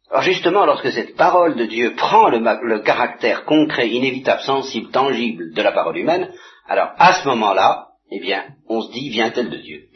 Alors 0.09 0.23
justement, 0.23 0.65
lorsque 0.65 0.91
cette 0.91 1.15
parole 1.15 1.55
de 1.55 1.65
Dieu 1.65 1.95
prend 1.95 2.27
le, 2.27 2.39
le 2.39 2.79
caractère 2.79 3.45
concret, 3.45 3.89
inévitable, 3.89 4.41
sensible, 4.41 4.91
tangible 4.91 5.53
de 5.53 5.61
la 5.61 5.71
parole 5.71 5.97
humaine, 5.97 6.33
alors 6.67 6.89
à 6.97 7.13
ce 7.13 7.27
moment-là, 7.29 7.87
eh 8.11 8.19
bien, 8.19 8.43
on 8.67 8.81
se 8.81 8.91
dit, 8.91 9.09
vient-elle 9.09 9.49
de 9.49 9.57
Dieu? 9.57 9.87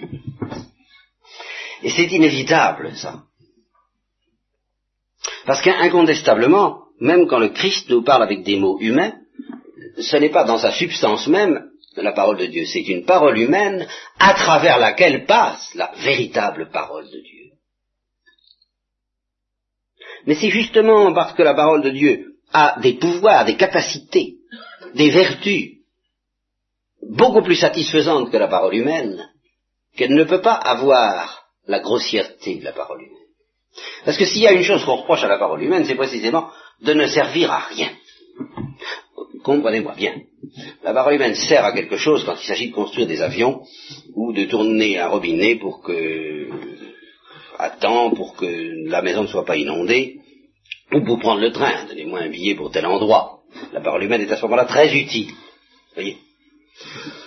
Et 1.83 1.89
c'est 1.89 2.11
inévitable, 2.11 2.95
ça. 2.95 3.26
Parce 5.45 5.61
qu'incontestablement, 5.61 6.83
même 6.99 7.27
quand 7.27 7.39
le 7.39 7.49
Christ 7.49 7.89
nous 7.89 8.03
parle 8.03 8.23
avec 8.23 8.43
des 8.43 8.57
mots 8.57 8.77
humains, 8.79 9.13
ce 9.99 10.17
n'est 10.17 10.29
pas 10.29 10.43
dans 10.43 10.57
sa 10.57 10.71
substance 10.71 11.27
même 11.27 11.69
la 12.01 12.11
parole 12.11 12.37
de 12.37 12.45
Dieu, 12.45 12.65
c'est 12.65 12.81
une 12.81 13.05
parole 13.05 13.37
humaine 13.37 13.87
à 14.19 14.33
travers 14.33 14.79
laquelle 14.79 15.25
passe 15.25 15.73
la 15.75 15.91
véritable 15.97 16.69
parole 16.69 17.05
de 17.05 17.19
Dieu. 17.21 17.51
Mais 20.25 20.35
c'est 20.35 20.49
justement 20.49 21.13
parce 21.13 21.33
que 21.33 21.43
la 21.43 21.53
parole 21.53 21.81
de 21.81 21.89
Dieu 21.89 22.35
a 22.51 22.79
des 22.81 22.93
pouvoirs, 22.93 23.45
des 23.45 23.55
capacités, 23.55 24.35
des 24.93 25.09
vertus 25.09 25.77
beaucoup 27.01 27.41
plus 27.41 27.55
satisfaisantes 27.55 28.31
que 28.31 28.37
la 28.37 28.47
parole 28.47 28.75
humaine, 28.75 29.29
qu'elle 29.95 30.13
ne 30.13 30.23
peut 30.23 30.41
pas 30.41 30.53
avoir 30.53 31.49
la 31.67 31.79
grossièreté 31.79 32.55
de 32.55 32.63
la 32.63 32.73
parole 32.73 33.01
humaine. 33.01 33.16
Parce 34.05 34.17
que 34.17 34.25
s'il 34.25 34.41
y 34.41 34.47
a 34.47 34.53
une 34.53 34.63
chose 34.63 34.83
qu'on 34.85 34.97
reproche 34.97 35.23
à 35.23 35.27
la 35.27 35.37
parole 35.37 35.63
humaine, 35.63 35.85
c'est 35.85 35.95
précisément 35.95 36.49
de 36.81 36.93
ne 36.93 37.07
servir 37.07 37.51
à 37.51 37.59
rien. 37.59 37.89
Comprenez-moi 39.43 39.93
bien. 39.95 40.13
La 40.83 40.93
parole 40.93 41.15
humaine 41.15 41.35
sert 41.35 41.63
à 41.63 41.71
quelque 41.71 41.97
chose 41.97 42.23
quand 42.25 42.35
il 42.41 42.45
s'agit 42.45 42.69
de 42.69 42.75
construire 42.75 43.07
des 43.07 43.21
avions 43.21 43.61
ou 44.15 44.33
de 44.33 44.45
tourner 44.45 44.99
un 44.99 45.07
robinet 45.07 45.55
pour 45.55 45.81
que, 45.81 46.49
à 47.57 47.69
temps, 47.69 48.11
pour 48.11 48.35
que 48.35 48.89
la 48.89 49.01
maison 49.01 49.23
ne 49.23 49.27
soit 49.27 49.45
pas 49.45 49.57
inondée, 49.57 50.19
ou 50.93 51.01
pour 51.01 51.19
prendre 51.19 51.41
le 51.41 51.51
train, 51.51 51.85
donnez-moi 51.87 52.19
un 52.19 52.29
billet 52.29 52.55
pour 52.55 52.71
tel 52.71 52.85
endroit. 52.85 53.41
La 53.73 53.81
parole 53.81 54.03
humaine 54.03 54.21
est 54.21 54.31
à 54.31 54.37
ce 54.37 54.41
moment-là 54.43 54.65
très 54.65 54.95
utile. 54.95 55.31
Voyez. 55.93 56.17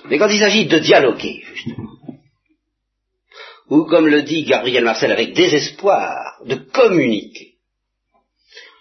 Mais 0.09 0.19
quand 0.19 0.29
il 0.29 0.39
s'agit 0.39 0.67
de 0.67 0.79
dialoguer, 0.79 1.43
justement, 1.55 1.89
ou 3.71 3.85
comme 3.85 4.09
le 4.09 4.23
dit 4.23 4.45
Gabriel 4.45 4.85
Marcel 4.85 5.13
avec 5.13 5.33
désespoir, 5.33 6.41
de 6.45 6.57
communiquer. 6.57 7.55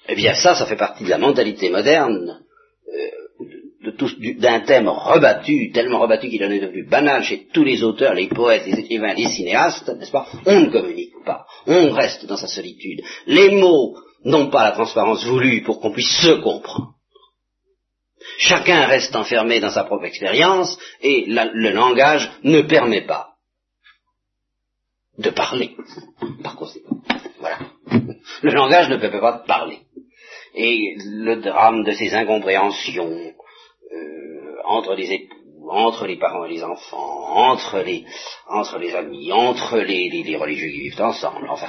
Eh 0.09 0.15
bien 0.15 0.33
ça, 0.33 0.55
ça 0.55 0.65
fait 0.65 0.75
partie 0.75 1.03
de 1.03 1.09
la 1.09 1.19
mentalité 1.19 1.69
moderne, 1.69 2.41
euh, 2.91 3.91
d'un 4.39 4.61
thème 4.61 4.89
rebattu, 4.89 5.71
tellement 5.71 5.99
rebattu 5.99 6.29
qu'il 6.29 6.43
en 6.43 6.49
est 6.49 6.59
devenu 6.59 6.87
banal 6.87 7.23
chez 7.23 7.47
tous 7.53 7.63
les 7.63 7.83
auteurs, 7.83 8.15
les 8.15 8.27
poètes, 8.27 8.65
les 8.65 8.79
écrivains, 8.79 9.13
les 9.13 9.27
cinéastes, 9.27 9.87
n'est-ce 9.89 10.11
pas? 10.11 10.27
On 10.47 10.61
ne 10.61 10.71
communique 10.71 11.13
pas, 11.23 11.45
on 11.67 11.91
reste 11.91 12.25
dans 12.25 12.37
sa 12.37 12.47
solitude. 12.47 13.01
Les 13.27 13.51
mots 13.51 13.95
n'ont 14.25 14.49
pas 14.49 14.65
la 14.65 14.71
transparence 14.71 15.23
voulue 15.25 15.61
pour 15.61 15.79
qu'on 15.79 15.91
puisse 15.91 16.21
se 16.21 16.41
comprendre. 16.41 16.95
Chacun 18.39 18.85
reste 18.85 19.15
enfermé 19.15 19.59
dans 19.59 19.69
sa 19.69 19.83
propre 19.83 20.05
expérience 20.05 20.77
et 21.01 21.25
le 21.27 21.71
langage 21.71 22.31
ne 22.43 22.61
permet 22.61 23.05
pas 23.05 23.29
de 25.19 25.29
parler, 25.31 25.75
par 26.43 26.55
conséquent. 26.55 26.97
Voilà. 27.39 27.59
Le 28.41 28.51
langage 28.51 28.89
ne 28.89 28.97
peut 28.97 29.11
pas 29.11 29.43
parler. 29.45 29.79
et 30.55 30.95
le 31.05 31.35
drame 31.41 31.83
de 31.83 31.91
ces 31.91 32.13
incompréhensions 32.13 33.33
euh, 33.93 34.55
entre 34.65 34.95
les 34.95 35.11
époux, 35.11 35.35
entre 35.69 36.07
les 36.07 36.17
parents 36.17 36.45
et 36.45 36.53
les 36.53 36.63
enfants, 36.63 37.35
entre 37.35 37.79
les, 37.79 38.05
entre 38.47 38.79
les 38.79 38.95
amis, 38.95 39.31
entre 39.31 39.77
les, 39.77 40.09
les, 40.09 40.37
religieux 40.37 40.69
qui 40.69 40.79
vivent 40.79 41.01
ensemble, 41.01 41.47
enfin, 41.49 41.67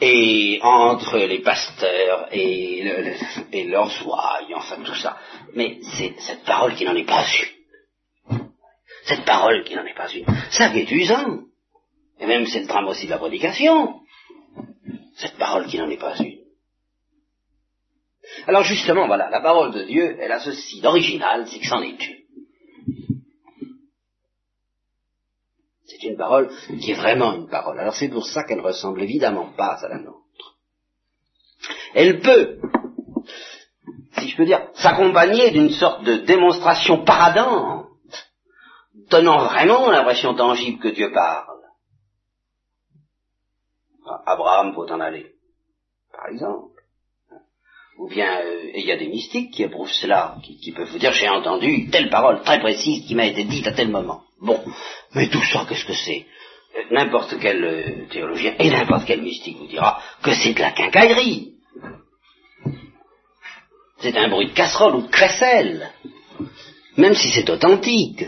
et 0.00 0.58
entre 0.62 1.18
les 1.18 1.40
pasteurs 1.40 2.28
et, 2.32 2.82
le, 2.82 3.12
et 3.52 3.64
leurs 3.64 3.92
ouailles, 4.06 4.54
enfin 4.54 4.76
tout 4.84 4.94
ça. 4.94 5.16
Mais 5.54 5.78
c'est 5.96 6.14
cette 6.18 6.44
parole 6.44 6.74
qui 6.74 6.84
n'en 6.84 6.96
est 6.96 7.04
pas 7.04 7.24
une. 8.30 8.38
Cette 9.04 9.24
parole 9.24 9.64
qui 9.64 9.74
n'en 9.74 9.84
est 9.84 9.94
pas 9.94 10.10
une. 10.10 10.24
Ça 10.50 10.70
qui 10.70 10.78
est. 10.80 11.53
Et 12.20 12.26
même 12.26 12.46
c'est 12.46 12.60
le 12.60 12.66
drame 12.66 12.88
aussi 12.88 13.06
de 13.06 13.10
la 13.10 13.18
prédication. 13.18 14.00
Cette 15.16 15.36
parole 15.36 15.66
qui 15.66 15.78
n'en 15.78 15.88
est 15.88 15.98
pas 15.98 16.16
une. 16.18 16.44
Alors 18.46 18.62
justement, 18.62 19.06
voilà, 19.06 19.30
la 19.30 19.40
parole 19.40 19.72
de 19.72 19.84
Dieu, 19.84 20.16
elle 20.20 20.32
a 20.32 20.40
ceci 20.40 20.80
d'original, 20.80 21.46
c'est 21.46 21.60
que 21.60 21.66
c'en 21.66 21.82
est 21.82 22.06
une. 22.06 22.24
C'est 25.86 26.02
une 26.02 26.16
parole 26.16 26.50
qui 26.80 26.92
est 26.92 26.94
vraiment 26.94 27.34
une 27.34 27.48
parole. 27.48 27.78
Alors 27.78 27.94
c'est 27.94 28.08
pour 28.08 28.26
ça 28.26 28.44
qu'elle 28.44 28.60
ressemble 28.60 29.02
évidemment 29.02 29.52
pas 29.56 29.78
à 29.82 29.88
la 29.88 29.98
nôtre. 29.98 30.56
Elle 31.94 32.20
peut, 32.20 32.58
si 34.18 34.28
je 34.28 34.36
peux 34.36 34.46
dire, 34.46 34.68
s'accompagner 34.74 35.50
d'une 35.50 35.70
sorte 35.70 36.04
de 36.04 36.16
démonstration 36.16 37.04
paradante, 37.04 37.86
donnant 39.10 39.44
vraiment 39.44 39.90
l'impression 39.90 40.34
tangible 40.34 40.80
que 40.80 40.88
Dieu 40.88 41.12
parle. 41.12 41.63
Abraham 44.26 44.74
faut 44.74 44.90
en 44.90 45.00
aller, 45.00 45.26
par 46.12 46.28
exemple. 46.28 46.74
Ou 47.98 48.08
bien, 48.08 48.40
euh, 48.40 48.70
il 48.74 48.84
y 48.84 48.92
a 48.92 48.96
des 48.96 49.06
mystiques 49.06 49.52
qui 49.52 49.64
approuvent 49.64 49.92
cela, 49.92 50.36
qui, 50.42 50.72
peuvent 50.72 50.88
vous 50.88 50.98
dire 50.98 51.12
j'ai 51.12 51.28
entendu 51.28 51.88
telle 51.90 52.10
parole 52.10 52.42
très 52.42 52.58
précise 52.58 53.06
qui 53.06 53.14
m'a 53.14 53.26
été 53.26 53.44
dite 53.44 53.66
à 53.68 53.72
tel 53.72 53.88
moment. 53.88 54.22
Bon, 54.40 54.60
mais 55.14 55.28
tout 55.28 55.44
ça, 55.44 55.64
qu'est-ce 55.68 55.84
que 55.84 55.94
c'est? 55.94 56.26
N'importe 56.90 57.36
quel 57.40 57.64
euh, 57.64 58.06
théologien 58.10 58.54
et 58.58 58.68
n'importe 58.68 59.06
quel 59.06 59.22
mystique 59.22 59.58
vous 59.58 59.68
dira 59.68 60.02
que 60.22 60.34
c'est 60.34 60.54
de 60.54 60.60
la 60.60 60.72
quincaillerie. 60.72 61.52
C'est 63.98 64.16
un 64.16 64.28
bruit 64.28 64.48
de 64.48 64.54
casserole 64.54 64.96
ou 64.96 65.02
de 65.02 65.10
crécelle, 65.10 65.90
même 66.96 67.14
si 67.14 67.30
c'est 67.30 67.48
authentique. 67.48 68.24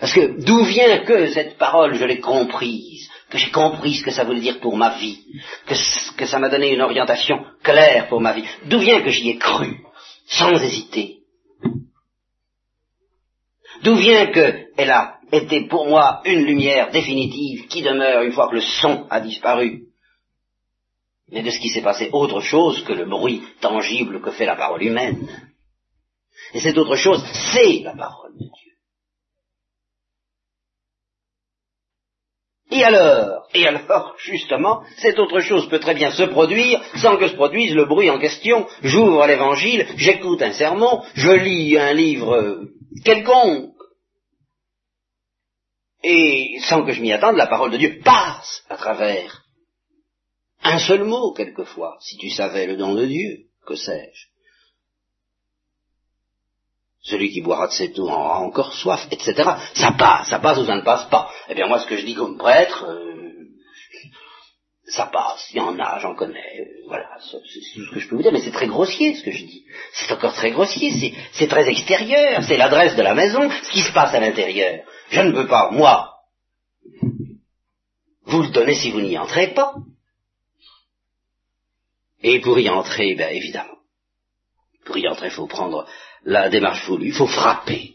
Parce 0.00 0.12
que 0.12 0.44
d'où 0.44 0.64
vient 0.64 0.98
que 1.04 1.28
cette 1.28 1.56
parole, 1.58 1.94
je 1.94 2.04
l'ai 2.04 2.18
comprise? 2.18 3.08
Que 3.34 3.40
j'ai 3.40 3.50
compris 3.50 3.96
ce 3.96 4.04
que 4.04 4.12
ça 4.12 4.22
voulait 4.22 4.40
dire 4.40 4.60
pour 4.60 4.76
ma 4.76 4.96
vie, 4.96 5.18
que, 5.66 6.24
ça 6.24 6.38
m'a 6.38 6.48
donné 6.48 6.72
une 6.72 6.82
orientation 6.82 7.44
claire 7.64 8.06
pour 8.06 8.20
ma 8.20 8.32
vie. 8.32 8.44
D'où 8.66 8.78
vient 8.78 9.02
que 9.02 9.10
j'y 9.10 9.30
ai 9.30 9.38
cru, 9.38 9.80
sans 10.28 10.52
hésiter? 10.62 11.18
D'où 13.82 13.96
vient 13.96 14.26
qu'elle 14.26 14.90
a 14.92 15.18
été 15.32 15.66
pour 15.66 15.88
moi 15.88 16.22
une 16.24 16.44
lumière 16.44 16.92
définitive 16.92 17.66
qui 17.66 17.82
demeure 17.82 18.22
une 18.22 18.30
fois 18.30 18.48
que 18.48 18.54
le 18.54 18.60
son 18.60 19.08
a 19.10 19.20
disparu? 19.20 19.86
Mais 21.32 21.42
de 21.42 21.50
ce 21.50 21.58
qui 21.58 21.70
s'est 21.70 21.82
passé 21.82 22.10
autre 22.12 22.40
chose 22.40 22.84
que 22.84 22.92
le 22.92 23.04
bruit 23.04 23.42
tangible 23.60 24.20
que 24.20 24.30
fait 24.30 24.46
la 24.46 24.54
parole 24.54 24.84
humaine. 24.84 25.26
Et 26.52 26.60
cette 26.60 26.78
autre 26.78 26.94
chose, 26.94 27.24
c'est 27.52 27.80
la 27.80 27.96
parole 27.96 28.34
de 28.34 28.44
Dieu. 28.44 28.63
Et 32.74 32.82
alors 32.82 33.46
Et 33.54 33.68
alors, 33.68 34.16
justement, 34.18 34.82
cette 34.96 35.20
autre 35.20 35.38
chose 35.40 35.68
peut 35.68 35.78
très 35.78 35.94
bien 35.94 36.10
se 36.10 36.24
produire 36.24 36.82
sans 36.96 37.16
que 37.16 37.28
se 37.28 37.36
produise 37.36 37.72
le 37.72 37.84
bruit 37.84 38.10
en 38.10 38.18
question. 38.18 38.66
J'ouvre 38.82 39.24
l'évangile, 39.28 39.86
j'écoute 39.96 40.42
un 40.42 40.52
sermon, 40.52 41.00
je 41.14 41.30
lis 41.30 41.78
un 41.78 41.92
livre 41.92 42.64
quelconque. 43.04 43.70
Et 46.02 46.58
sans 46.62 46.84
que 46.84 46.92
je 46.92 47.00
m'y 47.00 47.12
attende, 47.12 47.36
la 47.36 47.46
parole 47.46 47.70
de 47.70 47.76
Dieu 47.76 48.00
passe 48.04 48.64
à 48.68 48.76
travers 48.76 49.44
un 50.64 50.80
seul 50.80 51.04
mot, 51.04 51.32
quelquefois, 51.32 51.96
si 52.00 52.16
tu 52.16 52.28
savais 52.30 52.66
le 52.66 52.76
don 52.76 52.94
de 52.94 53.06
Dieu, 53.06 53.44
que 53.66 53.76
sais-je 53.76 54.33
celui 57.04 57.30
qui 57.30 57.42
boira 57.42 57.68
de 57.68 57.72
cette 57.72 57.98
eau 57.98 58.08
aura 58.08 58.40
encore 58.40 58.72
soif, 58.72 59.06
etc. 59.10 59.34
Ça 59.74 59.92
passe, 59.92 60.28
ça 60.28 60.38
passe 60.40 60.58
ou 60.58 60.64
ça 60.64 60.74
ne 60.74 60.82
passe 60.82 61.04
pas. 61.10 61.30
Eh 61.48 61.54
bien 61.54 61.66
moi 61.66 61.78
ce 61.78 61.86
que 61.86 61.96
je 61.96 62.04
dis 62.04 62.14
comme 62.14 62.38
prêtre, 62.38 62.84
euh, 62.88 63.14
ça 64.86 65.06
passe, 65.06 65.48
il 65.50 65.56
y 65.56 65.60
en 65.60 65.78
a, 65.78 65.98
j'en 66.00 66.14
connais, 66.14 66.66
voilà, 66.86 67.08
c'est 67.20 67.38
tout 67.74 67.84
ce 67.86 67.94
que 67.94 68.00
je 68.00 68.08
peux 68.08 68.16
vous 68.16 68.22
dire, 68.22 68.32
mais 68.32 68.40
c'est 68.40 68.52
très 68.52 68.66
grossier 68.66 69.14
ce 69.14 69.22
que 69.22 69.30
je 69.30 69.44
dis. 69.44 69.64
C'est 69.92 70.12
encore 70.12 70.34
très 70.34 70.50
grossier, 70.50 71.14
c'est 71.32 71.48
très 71.48 71.68
extérieur, 71.68 72.42
c'est 72.42 72.56
l'adresse 72.56 72.96
de 72.96 73.02
la 73.02 73.14
maison, 73.14 73.50
ce 73.50 73.70
qui 73.70 73.80
se 73.80 73.92
passe 73.92 74.14
à 74.14 74.20
l'intérieur. 74.20 74.84
Je 75.10 75.20
ne 75.20 75.32
peux 75.32 75.46
pas, 75.46 75.70
moi, 75.70 76.14
vous 78.26 78.42
le 78.42 78.48
donner 78.48 78.74
si 78.74 78.90
vous 78.90 79.00
n'y 79.00 79.16
entrez 79.18 79.48
pas. 79.48 79.74
Et 82.22 82.40
pour 82.40 82.58
y 82.58 82.68
entrer, 82.68 83.14
ben 83.14 83.34
évidemment, 83.34 83.78
pour 84.84 84.98
y 84.98 85.08
entrer, 85.08 85.28
il 85.28 85.32
faut 85.32 85.46
prendre 85.46 85.86
la 86.24 86.48
démarche 86.48 86.86
voulue. 86.88 87.08
Il 87.08 87.14
faut 87.14 87.26
frapper. 87.26 87.94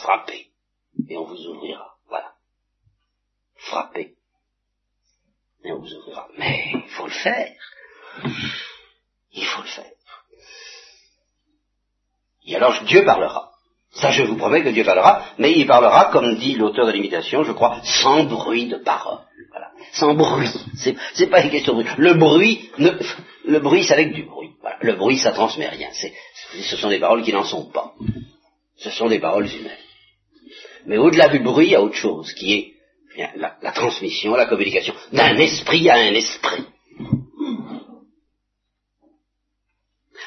Frapper. 0.00 0.48
Et 1.08 1.16
on 1.16 1.24
vous 1.24 1.46
ouvrira. 1.46 1.96
Voilà. 2.08 2.32
Frapper. 3.56 4.14
Et 5.64 5.72
on 5.72 5.80
vous 5.80 5.94
ouvrira. 5.94 6.28
Mais 6.38 6.72
il 6.74 6.90
faut 6.90 7.06
le 7.06 7.12
faire. 7.12 7.52
Il 9.32 9.44
faut 9.44 9.62
le 9.62 9.68
faire. 9.68 9.92
Et 12.46 12.56
alors 12.56 12.82
Dieu 12.84 13.04
parlera. 13.04 13.52
Ça, 13.92 14.10
je 14.10 14.22
vous 14.22 14.36
promets 14.36 14.62
que 14.62 14.68
Dieu 14.68 14.84
parlera, 14.84 15.24
mais 15.38 15.52
il 15.52 15.66
parlera, 15.66 16.06
comme 16.06 16.36
dit 16.36 16.54
l'auteur 16.54 16.86
de 16.86 16.92
l'imitation, 16.92 17.42
je 17.42 17.52
crois, 17.52 17.80
sans 17.82 18.24
bruit 18.24 18.68
de 18.68 18.76
parole. 18.76 19.20
Voilà. 19.50 19.70
Sans 19.92 20.14
bruit. 20.14 20.50
C'est, 21.14 21.26
pas 21.26 21.42
une 21.42 21.50
question 21.50 21.74
de 21.74 21.82
bruit. 21.82 21.94
Le 21.96 22.14
bruit, 22.14 22.70
le 23.48 23.60
bruit, 23.60 23.84
c'est 23.84 23.94
avec 23.94 24.12
du 24.12 24.24
bruit. 24.24 24.50
Le 24.82 24.94
bruit, 24.94 25.18
ça 25.18 25.32
transmet 25.32 25.68
rien. 25.68 25.88
Ce 25.92 26.76
sont 26.76 26.90
des 26.90 27.00
paroles 27.00 27.22
qui 27.22 27.32
n'en 27.32 27.44
sont 27.44 27.70
pas. 27.70 27.94
Ce 28.76 28.90
sont 28.90 29.08
des 29.08 29.18
paroles 29.18 29.46
humaines. 29.46 29.84
Mais 30.86 30.98
au-delà 30.98 31.28
du 31.28 31.40
bruit, 31.40 31.66
il 31.66 31.72
y 31.72 31.74
a 31.74 31.82
autre 31.82 31.96
chose, 31.96 32.32
qui 32.34 32.52
est 32.52 32.74
la, 33.36 33.56
la 33.60 33.72
transmission, 33.72 34.34
la 34.34 34.46
communication 34.46 34.94
d'un 35.12 35.36
esprit 35.38 35.88
à 35.88 35.96
un 35.96 36.14
esprit. 36.14 36.64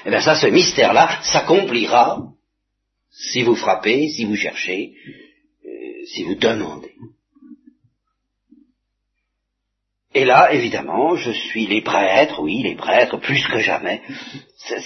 Et 0.04 0.08
eh 0.08 0.10
bien 0.10 0.22
ça, 0.22 0.36
ce 0.36 0.48
mystère-là 0.48 1.22
s'accomplira 1.22 2.24
si 3.12 3.44
vous 3.44 3.56
frappez, 3.56 4.10
si 4.10 4.26
vous 4.26 4.36
cherchez, 4.36 4.96
euh, 5.64 6.06
si 6.08 6.24
vous 6.24 6.36
demandez. 6.36 6.96
Et 10.14 10.26
là, 10.26 10.52
évidemment, 10.52 11.16
je 11.16 11.32
suis 11.32 11.68
les 11.68 11.82
prêtres, 11.82 12.42
oui, 12.42 12.62
les 12.64 12.76
prêtres, 12.76 13.18
plus 13.18 13.48
que 13.48 13.60
jamais. 13.60 14.02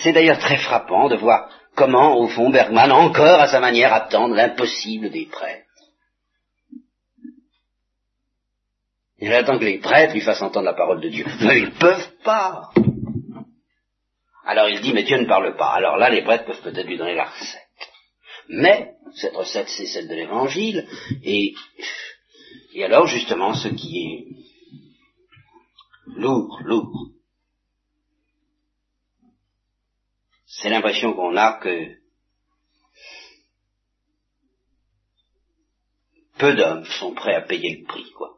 C'est 0.04 0.14
d'ailleurs 0.14 0.38
très 0.38 0.58
frappant 0.58 1.10
de 1.10 1.16
voir 1.16 1.50
comment, 1.76 2.18
au 2.18 2.28
fond, 2.28 2.52
Bergman, 2.52 2.92
encore 2.92 3.40
à 3.40 3.48
sa 3.48 3.60
manière, 3.60 3.94
attend 3.94 4.28
l'impossible 4.28 5.10
des 5.10 5.26
prêtres. 5.26 5.64
Il 9.20 9.34
attend 9.34 9.58
que 9.58 9.66
les 9.66 9.80
prêtres 9.80 10.14
lui 10.14 10.22
fassent 10.22 10.42
entendre 10.44 10.66
la 10.66 10.74
parole 10.74 11.02
de 11.02 11.10
Dieu. 11.10 11.26
Mais 11.42 11.58
ils 11.58 11.66
ne 11.66 11.80
peuvent 11.80 12.12
pas. 12.24 12.70
Alors 14.46 14.70
il 14.70 14.82
dit, 14.82 14.94
mais 14.94 15.04
Dieu 15.04 15.18
ne 15.18 15.26
parle 15.26 15.56
pas. 15.56 15.74
Alors 15.74 15.98
là, 15.98 16.10
les 16.10 16.22
prêtres 16.22 16.46
peuvent 16.46 16.62
peut-être 16.62 16.86
lui 16.86 16.98
donner 16.98 17.16
la 17.16 17.26
recette. 17.26 17.62
Mais, 18.48 18.92
cette 19.16 19.36
recette, 19.36 19.70
c'est 19.70 19.88
celle 19.88 20.08
de 20.08 20.14
l'Évangile, 20.14 20.88
et, 21.24 21.56
et 22.76 22.84
alors, 22.84 23.08
justement, 23.08 23.56
ce 23.56 23.70
qui 23.70 24.06
est 24.06 24.45
lourd, 26.16 26.62
lourd. 26.64 27.12
C'est 30.46 30.70
l'impression 30.70 31.14
qu'on 31.14 31.36
a 31.36 31.60
que 31.60 31.96
peu 36.38 36.54
d'hommes 36.56 36.86
sont 36.86 37.14
prêts 37.14 37.36
à 37.36 37.42
payer 37.42 37.78
le 37.78 37.86
prix, 37.86 38.12
quoi. 38.18 38.36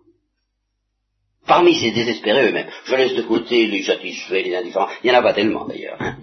Parmi 1.46 1.80
ces 1.80 1.92
désespérés 1.92 2.50
eux-mêmes, 2.50 2.70
je 2.86 2.96
laisse 2.96 3.16
de 3.16 3.22
côté 3.22 3.68
les 3.68 3.84
satisfaits, 3.84 4.44
les 4.44 4.56
indifférents, 4.56 4.90
il 5.04 5.10
n'y 5.10 5.16
en 5.16 5.20
a 5.20 5.24
pas 5.24 5.34
tellement 5.34 5.66
d'ailleurs, 5.66 6.02
hein. 6.02 6.18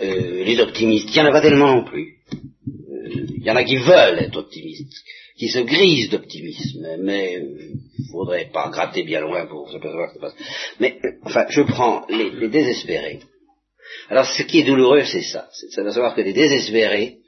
euh, 0.00 0.44
les 0.44 0.60
optimistes, 0.60 1.08
il 1.08 1.14
n'y 1.14 1.20
en 1.20 1.30
a 1.30 1.32
pas 1.32 1.40
tellement 1.40 1.74
non 1.74 1.84
plus. 1.84 2.18
Euh, 2.32 3.26
il 3.36 3.42
y 3.42 3.50
en 3.50 3.56
a 3.56 3.64
qui 3.64 3.76
veulent 3.76 4.18
être 4.18 4.36
optimistes, 4.36 5.02
qui 5.38 5.48
se 5.48 5.60
grisent 5.60 6.10
d'optimisme, 6.10 6.86
mais 7.00 7.38
euh, 7.38 7.72
faudrait 8.10 8.50
pas 8.52 8.68
gratter 8.68 9.02
bien 9.02 9.20
loin 9.20 9.46
pour 9.46 9.70
s'apercevoir 9.70 10.08
que 10.08 10.14
ça 10.14 10.20
passe. 10.20 10.34
Mais, 10.80 11.00
enfin, 11.22 11.46
je 11.48 11.62
prends 11.62 12.06
les, 12.08 12.48
désespérés. 12.48 13.20
Alors, 14.08 14.26
ce 14.26 14.42
qui 14.42 14.60
est 14.60 14.64
douloureux, 14.64 15.04
c'est 15.04 15.22
ça, 15.22 15.48
c'est 15.52 15.82
de 15.82 15.90
savoir 15.90 16.14
que 16.14 16.20
les 16.20 16.32
désespérés, 16.32 17.18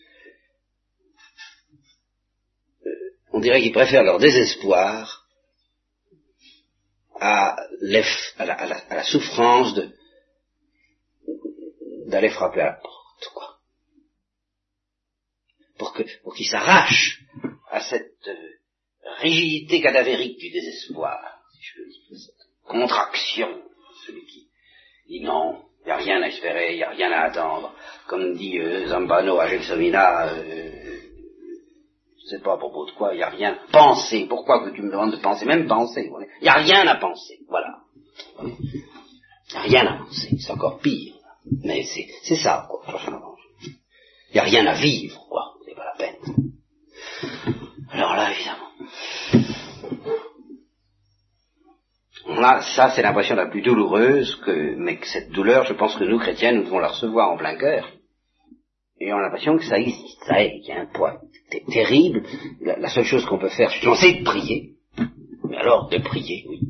euh, 2.86 2.90
on 3.32 3.40
dirait 3.40 3.60
qu'ils 3.60 3.72
préfèrent 3.72 4.04
leur 4.04 4.18
désespoir 4.18 5.26
à, 7.18 7.56
à, 8.38 8.46
la, 8.46 9.04
souffrance 9.04 9.74
de, 9.74 9.90
d'aller 12.06 12.30
frapper 12.30 12.60
à 12.60 12.66
la 12.66 12.72
porte, 12.72 13.28
quoi. 13.34 13.56
Pour 15.78 15.92
que, 15.92 16.02
pour 16.22 16.34
qu'il 16.34 16.46
s'arrache 16.46 17.22
à 17.70 17.80
cette 17.80 18.28
euh, 18.28 18.59
rigidité 19.20 19.80
cadavérique 19.80 20.38
du 20.38 20.50
désespoir, 20.50 21.18
si 21.52 21.60
je 21.62 21.80
veux 21.80 21.88
dire, 21.88 22.18
cette 22.18 22.68
contraction, 22.68 23.48
celui 24.06 24.24
qui 24.26 24.46
dit 25.08 25.20
non, 25.20 25.62
il 25.82 25.86
n'y 25.86 25.92
a 25.92 25.96
rien 25.96 26.22
à 26.22 26.28
espérer, 26.28 26.74
il 26.74 26.76
n'y 26.76 26.82
a 26.82 26.90
rien 26.90 27.10
à 27.10 27.22
attendre. 27.22 27.74
Comme 28.06 28.34
dit 28.34 28.58
euh, 28.58 28.86
Zambano 28.88 29.38
à 29.38 29.48
Gelsomina, 29.48 30.28
euh, 30.28 30.70
je 32.18 32.24
ne 32.24 32.38
sais 32.38 32.44
pas 32.44 32.54
à 32.54 32.58
propos 32.58 32.86
de 32.86 32.92
quoi, 32.92 33.14
il 33.14 33.18
n'y 33.18 33.22
a 33.22 33.30
rien. 33.30 33.58
Penser, 33.72 34.26
pourquoi 34.28 34.64
que 34.64 34.70
tu 34.74 34.82
me 34.82 34.90
demandes 34.90 35.12
de 35.12 35.16
penser? 35.16 35.46
Même 35.46 35.66
penser, 35.66 36.10
il 36.10 36.42
n'y 36.42 36.48
a 36.48 36.54
rien 36.54 36.86
à 36.86 36.96
penser, 36.96 37.38
voilà. 37.48 37.78
Il 38.42 38.48
n'y 39.52 39.56
a 39.56 39.60
rien 39.62 39.86
à 39.86 39.98
penser, 39.98 40.36
c'est 40.38 40.52
encore 40.52 40.78
pire. 40.80 41.14
Mais 41.64 41.84
c'est 41.84 42.36
ça, 42.36 42.68
quoi. 42.68 42.82
Il 44.30 44.34
n'y 44.34 44.40
a 44.40 44.44
rien 44.44 44.66
à 44.66 44.74
vivre, 44.74 45.26
Ça, 52.40 52.90
c'est 52.90 53.02
l'impression 53.02 53.36
la 53.36 53.46
plus 53.46 53.62
douloureuse, 53.62 54.40
mais 54.76 54.96
que 54.96 55.06
cette 55.06 55.30
douleur, 55.30 55.64
je 55.64 55.74
pense 55.74 55.94
que 55.96 56.04
nous, 56.04 56.18
chrétiens, 56.18 56.52
nous 56.52 56.64
devons 56.64 56.78
la 56.78 56.88
recevoir 56.88 57.30
en 57.30 57.36
plein 57.36 57.56
cœur. 57.56 57.88
Et 59.00 59.12
on 59.12 59.16
a 59.16 59.22
l'impression 59.22 59.56
que 59.56 59.64
ça 59.64 59.78
existe, 59.78 60.22
ça 60.26 60.42
est, 60.42 60.60
qu'il 60.60 60.74
y 60.74 60.76
a 60.76 60.82
un 60.82 60.86
poids 60.86 61.20
terrible. 61.72 62.22
La, 62.60 62.88
seule 62.88 63.04
chose 63.04 63.24
qu'on 63.24 63.38
peut 63.38 63.48
faire, 63.48 63.70
c'est 63.70 64.12
de 64.12 64.24
prier. 64.24 64.74
Mais 65.48 65.56
alors, 65.56 65.88
de 65.88 65.98
prier, 65.98 66.44
oui. 66.48 66.60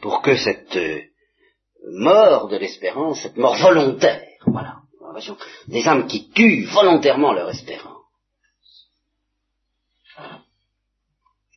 Pour 0.00 0.22
que 0.22 0.36
cette 0.36 0.76
euh, 0.76 1.00
mort 1.92 2.48
de 2.48 2.56
l'espérance, 2.56 3.22
cette 3.22 3.36
mort 3.36 3.56
volontaire, 3.56 4.22
voilà, 4.46 4.76
des 5.66 5.86
âmes 5.88 6.06
qui 6.06 6.30
tuent 6.30 6.66
volontairement 6.66 7.32
leur 7.32 7.50
espérance, 7.50 7.89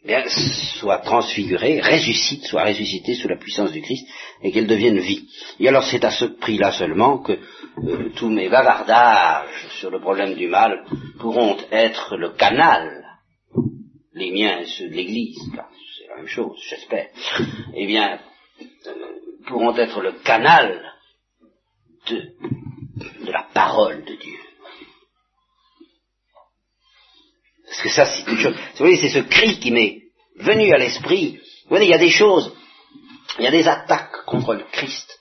bien, 0.03 0.23
soit 0.27 0.99
transfigurée, 0.99 1.81
ressuscite, 1.81 2.45
soit 2.45 2.65
ressuscitée 2.65 3.15
sous 3.15 3.27
la 3.27 3.37
puissance 3.37 3.71
du 3.71 3.81
Christ, 3.81 4.07
et 4.41 4.51
qu'elle 4.51 4.67
devienne 4.67 4.99
vie. 4.99 5.27
Et 5.59 5.67
alors 5.67 5.85
c'est 5.85 6.03
à 6.03 6.11
ce 6.11 6.25
prix-là 6.25 6.71
seulement 6.71 7.19
que 7.19 7.33
euh, 7.33 8.09
tous 8.15 8.29
mes 8.29 8.49
bavardages 8.49 9.67
sur 9.79 9.89
le 9.89 9.99
problème 9.99 10.35
du 10.35 10.47
mal 10.47 10.85
pourront 11.19 11.57
être 11.71 12.17
le 12.17 12.31
canal, 12.31 13.05
les 14.13 14.31
miens 14.31 14.59
et 14.59 14.65
ceux 14.65 14.89
de 14.89 14.93
l'Église, 14.93 15.39
c'est 15.97 16.07
la 16.09 16.17
même 16.17 16.27
chose, 16.27 16.59
j'espère, 16.69 17.09
eh 17.73 17.87
bien, 17.87 18.19
euh, 18.87 18.91
pourront 19.47 19.75
être 19.77 20.01
le 20.01 20.13
canal 20.23 20.81
de 22.09 23.31
la 23.31 23.47
parole 23.53 24.03
de 24.03 24.15
Dieu. 24.15 24.37
Parce 27.65 27.81
que 27.81 27.82
ça, 27.93 28.05
c'est. 28.05 28.29
Vous 28.29 28.53
voyez, 28.77 28.97
c'est 28.97 29.09
ce 29.09 29.19
cri 29.19 29.59
qui 29.59 29.71
m'est 29.71 30.01
venu 30.37 30.73
à 30.73 30.77
l'esprit. 30.77 31.39
Vous 31.63 31.69
voyez, 31.69 31.85
il 31.85 31.91
y 31.91 31.95
a 31.95 31.99
des 31.99 32.09
choses, 32.09 32.53
il 33.39 33.45
y 33.45 33.47
a 33.47 33.51
des 33.51 33.67
attaques 33.67 34.25
contre 34.25 34.53
le 34.53 34.63
Christ, 34.71 35.19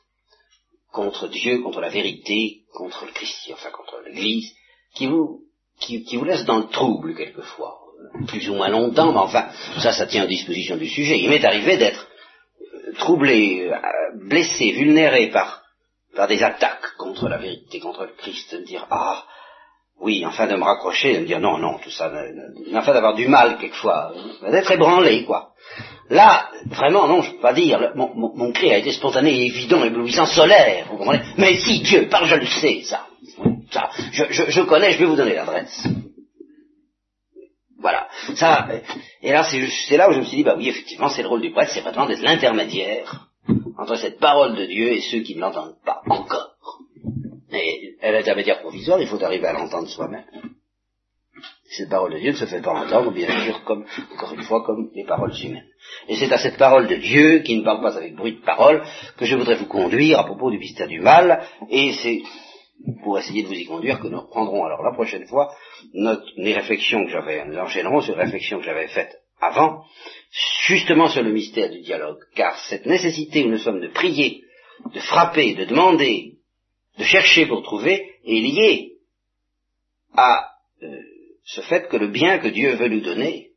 contre 0.92 1.28
Dieu, 1.28 1.62
contre 1.62 1.80
la 1.80 1.88
vérité, 1.88 2.62
contre 2.74 3.06
le 3.06 3.12
Christ, 3.12 3.50
enfin 3.52 3.70
contre 3.70 4.00
l'Église, 4.04 4.52
qui 4.94 5.06
vous, 5.06 5.42
qui, 5.80 6.04
laissent 6.24 6.44
dans 6.44 6.58
le 6.58 6.68
trouble 6.68 7.14
quelquefois, 7.14 7.78
plus 8.26 8.48
ou 8.50 8.54
moins 8.54 8.68
longtemps, 8.68 9.12
mais 9.12 9.18
enfin, 9.18 9.48
ça, 9.78 9.92
ça 9.92 10.06
tient 10.06 10.24
à 10.24 10.26
disposition 10.26 10.76
du 10.76 10.88
sujet. 10.88 11.18
Il 11.18 11.30
m'est 11.30 11.44
arrivé 11.44 11.76
d'être 11.76 12.08
euh, 12.60 12.92
troublé, 12.98 13.70
euh, 13.70 13.78
blessé, 14.28 14.72
vulnéré 14.72 15.28
par, 15.28 15.62
par 16.14 16.28
des 16.28 16.42
attaques 16.42 16.96
contre 16.98 17.28
la 17.28 17.38
vérité, 17.38 17.80
contre 17.80 18.04
le 18.04 18.12
Christ, 18.12 18.54
de 18.54 18.64
dire, 18.64 18.86
ah, 18.90 19.24
oui, 20.02 20.24
enfin 20.26 20.46
de 20.46 20.56
me 20.56 20.64
raccrocher, 20.64 21.14
de 21.14 21.20
me 21.20 21.26
dire 21.26 21.40
non, 21.40 21.58
non, 21.58 21.78
tout 21.78 21.90
ça, 21.90 22.12
enfin 22.74 22.92
d'avoir 22.92 23.14
du 23.14 23.28
mal 23.28 23.56
quelquefois, 23.58 24.12
d'être 24.50 24.70
ébranlé, 24.72 25.24
quoi. 25.24 25.50
Là, 26.10 26.50
vraiment, 26.66 27.06
non, 27.06 27.22
je 27.22 27.30
peux 27.30 27.40
pas 27.40 27.52
dire, 27.52 27.92
mon, 27.94 28.52
cri 28.52 28.72
a 28.72 28.78
été 28.78 28.92
spontané, 28.92 29.46
évident, 29.46 29.84
éblouissant, 29.84 30.26
solaire, 30.26 30.86
vous 30.90 30.98
comprenez 30.98 31.22
Mais 31.38 31.56
si 31.56 31.80
Dieu 31.80 32.08
parle, 32.08 32.26
je 32.26 32.34
le 32.34 32.46
sais, 32.46 32.82
ça. 32.82 33.06
ça 33.70 33.90
je, 34.12 34.24
je, 34.30 34.50
je 34.50 34.60
connais, 34.62 34.92
je 34.92 34.98
vais 34.98 35.06
vous 35.06 35.16
donner 35.16 35.34
l'adresse. 35.34 35.86
Voilà. 37.80 38.08
Ça, 38.36 38.68
et 39.22 39.32
là, 39.32 39.44
c'est 39.44 39.96
là 39.96 40.08
où 40.08 40.12
je 40.12 40.18
me 40.18 40.24
suis 40.24 40.36
dit, 40.38 40.44
bah 40.44 40.54
oui, 40.56 40.68
effectivement, 40.68 41.08
c'est 41.08 41.22
le 41.22 41.28
rôle 41.28 41.40
du 41.40 41.50
prêtre, 41.50 41.72
c'est 41.72 41.80
vraiment 41.80 42.06
d'être 42.06 42.22
l'intermédiaire 42.22 43.28
entre 43.78 43.96
cette 43.96 44.18
parole 44.20 44.54
de 44.54 44.66
Dieu 44.66 44.92
et 44.92 45.00
ceux 45.00 45.20
qui 45.20 45.34
ne 45.34 45.40
l'entendent 45.40 45.76
pas 45.84 46.00
encore. 46.06 46.52
Et 47.52 47.81
elle 48.02 48.16
est 48.16 48.18
intermédiaire 48.18 48.60
provisoire, 48.60 49.00
il 49.00 49.06
faut 49.06 49.22
arriver 49.22 49.46
à 49.46 49.52
l'entendre 49.52 49.88
soi-même. 49.88 50.24
Cette 51.76 51.88
parole 51.88 52.12
de 52.12 52.18
Dieu 52.18 52.32
ne 52.32 52.36
se 52.36 52.44
fait 52.44 52.60
pas 52.60 52.72
entendre, 52.72 53.12
bien 53.12 53.30
sûr, 53.44 53.64
comme, 53.64 53.86
encore 54.12 54.34
une 54.34 54.42
fois, 54.42 54.62
comme 54.62 54.90
les 54.94 55.04
paroles 55.04 55.32
humaines. 55.42 55.68
Et 56.08 56.16
c'est 56.16 56.30
à 56.30 56.36
cette 56.36 56.58
parole 56.58 56.86
de 56.86 56.96
Dieu, 56.96 57.38
qui 57.38 57.56
ne 57.56 57.64
parle 57.64 57.80
pas 57.80 57.96
avec 57.96 58.14
bruit 58.14 58.36
de 58.36 58.44
parole, 58.44 58.82
que 59.16 59.24
je 59.24 59.36
voudrais 59.36 59.56
vous 59.56 59.66
conduire 59.66 60.18
à 60.18 60.24
propos 60.24 60.50
du 60.50 60.58
mystère 60.58 60.88
du 60.88 61.00
mal, 61.00 61.42
et 61.70 61.92
c'est 61.94 62.22
pour 63.02 63.18
essayer 63.18 63.42
de 63.42 63.48
vous 63.48 63.54
y 63.54 63.64
conduire 63.64 64.00
que 64.00 64.08
nous 64.08 64.20
reprendrons 64.20 64.64
alors 64.64 64.82
la 64.82 64.92
prochaine 64.92 65.26
fois 65.26 65.54
notre, 65.94 66.24
les 66.36 66.52
réflexions 66.52 67.04
que 67.04 67.10
j'avais, 67.10 67.44
nous 67.44 67.56
enchaînerons 67.56 68.00
sur 68.00 68.16
les 68.16 68.24
réflexions 68.24 68.58
que 68.58 68.64
j'avais 68.64 68.88
faites 68.88 69.16
avant, 69.40 69.84
justement 70.66 71.08
sur 71.08 71.22
le 71.22 71.32
mystère 71.32 71.70
du 71.70 71.80
dialogue, 71.80 72.18
car 72.34 72.56
cette 72.68 72.86
nécessité 72.86 73.44
où 73.44 73.48
nous 73.48 73.58
sommes 73.58 73.80
de 73.80 73.88
prier, 73.88 74.42
de 74.92 75.00
frapper, 75.00 75.54
de 75.54 75.64
demander, 75.64 76.31
de 76.98 77.04
chercher 77.04 77.46
pour 77.46 77.62
trouver 77.62 78.06
est 78.24 78.40
lié 78.40 78.92
à 80.14 80.50
euh, 80.82 81.00
ce 81.44 81.60
fait 81.62 81.88
que 81.88 81.96
le 81.96 82.08
bien 82.08 82.38
que 82.38 82.48
Dieu 82.48 82.74
veut 82.74 82.88
nous 82.88 83.00
donner, 83.00 83.48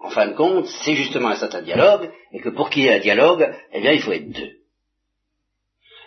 en 0.00 0.10
fin 0.10 0.28
de 0.28 0.34
compte, 0.34 0.66
c'est 0.84 0.94
justement 0.94 1.28
un 1.28 1.36
certain 1.36 1.62
dialogue, 1.62 2.10
et 2.32 2.40
que 2.40 2.50
pour 2.50 2.70
qu'il 2.70 2.84
y 2.84 2.86
ait 2.86 2.96
un 2.96 3.00
dialogue, 3.00 3.50
eh 3.72 3.80
bien, 3.80 3.92
il 3.92 4.00
faut 4.00 4.12
être 4.12 4.30
deux. 4.30 4.52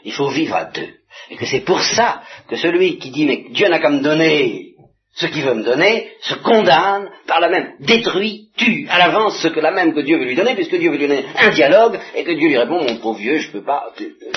Il 0.03 0.13
faut 0.13 0.29
vivre 0.29 0.55
à 0.55 0.65
deux. 0.65 0.93
Et 1.29 1.35
que 1.35 1.45
c'est 1.45 1.61
pour 1.61 1.81
ça 1.81 2.21
que 2.47 2.55
celui 2.55 2.99
qui 2.99 3.09
dit, 3.09 3.25
mais 3.25 3.45
Dieu 3.49 3.67
n'a 3.67 3.79
qu'à 3.79 3.89
me 3.89 4.01
donner 4.01 4.75
ce 5.17 5.25
qu'il 5.25 5.43
veut 5.43 5.55
me 5.55 5.63
donner, 5.63 6.11
se 6.21 6.35
condamne, 6.35 7.09
par 7.25 7.39
la 7.39 7.49
même, 7.49 7.73
détruit, 7.79 8.49
tue 8.55 8.85
à 8.87 8.99
l'avance 8.99 9.41
ce 9.41 9.47
que 9.47 9.59
la 9.59 9.71
même 9.71 9.95
que 9.95 10.01
Dieu 10.01 10.19
veut 10.19 10.25
lui 10.25 10.35
donner, 10.35 10.53
puisque 10.53 10.75
Dieu 10.75 10.91
veut 10.91 10.97
lui 10.97 11.07
donner 11.07 11.25
un 11.35 11.49
dialogue, 11.49 11.99
et 12.13 12.23
que 12.23 12.33
Dieu 12.33 12.49
lui 12.49 12.57
répond, 12.57 12.83
mon 12.83 12.97
pauvre 12.97 13.17
vieux, 13.17 13.39
je 13.39 13.51
peux 13.51 13.63
pas, 13.63 13.91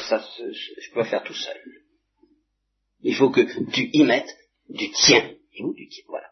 ça, 0.09 0.25
je 0.39 0.95
peux 0.95 1.05
faire 1.05 1.23
tout 1.23 1.35
seul. 1.35 1.57
Il 3.03 3.15
faut 3.15 3.31
que 3.31 3.41
tu 3.71 3.91
y 3.93 4.05
mettes 4.05 4.37
du 4.69 4.91
tien. 4.91 5.31
du 5.75 5.89
tien? 5.89 6.05
Voilà. 6.09 6.30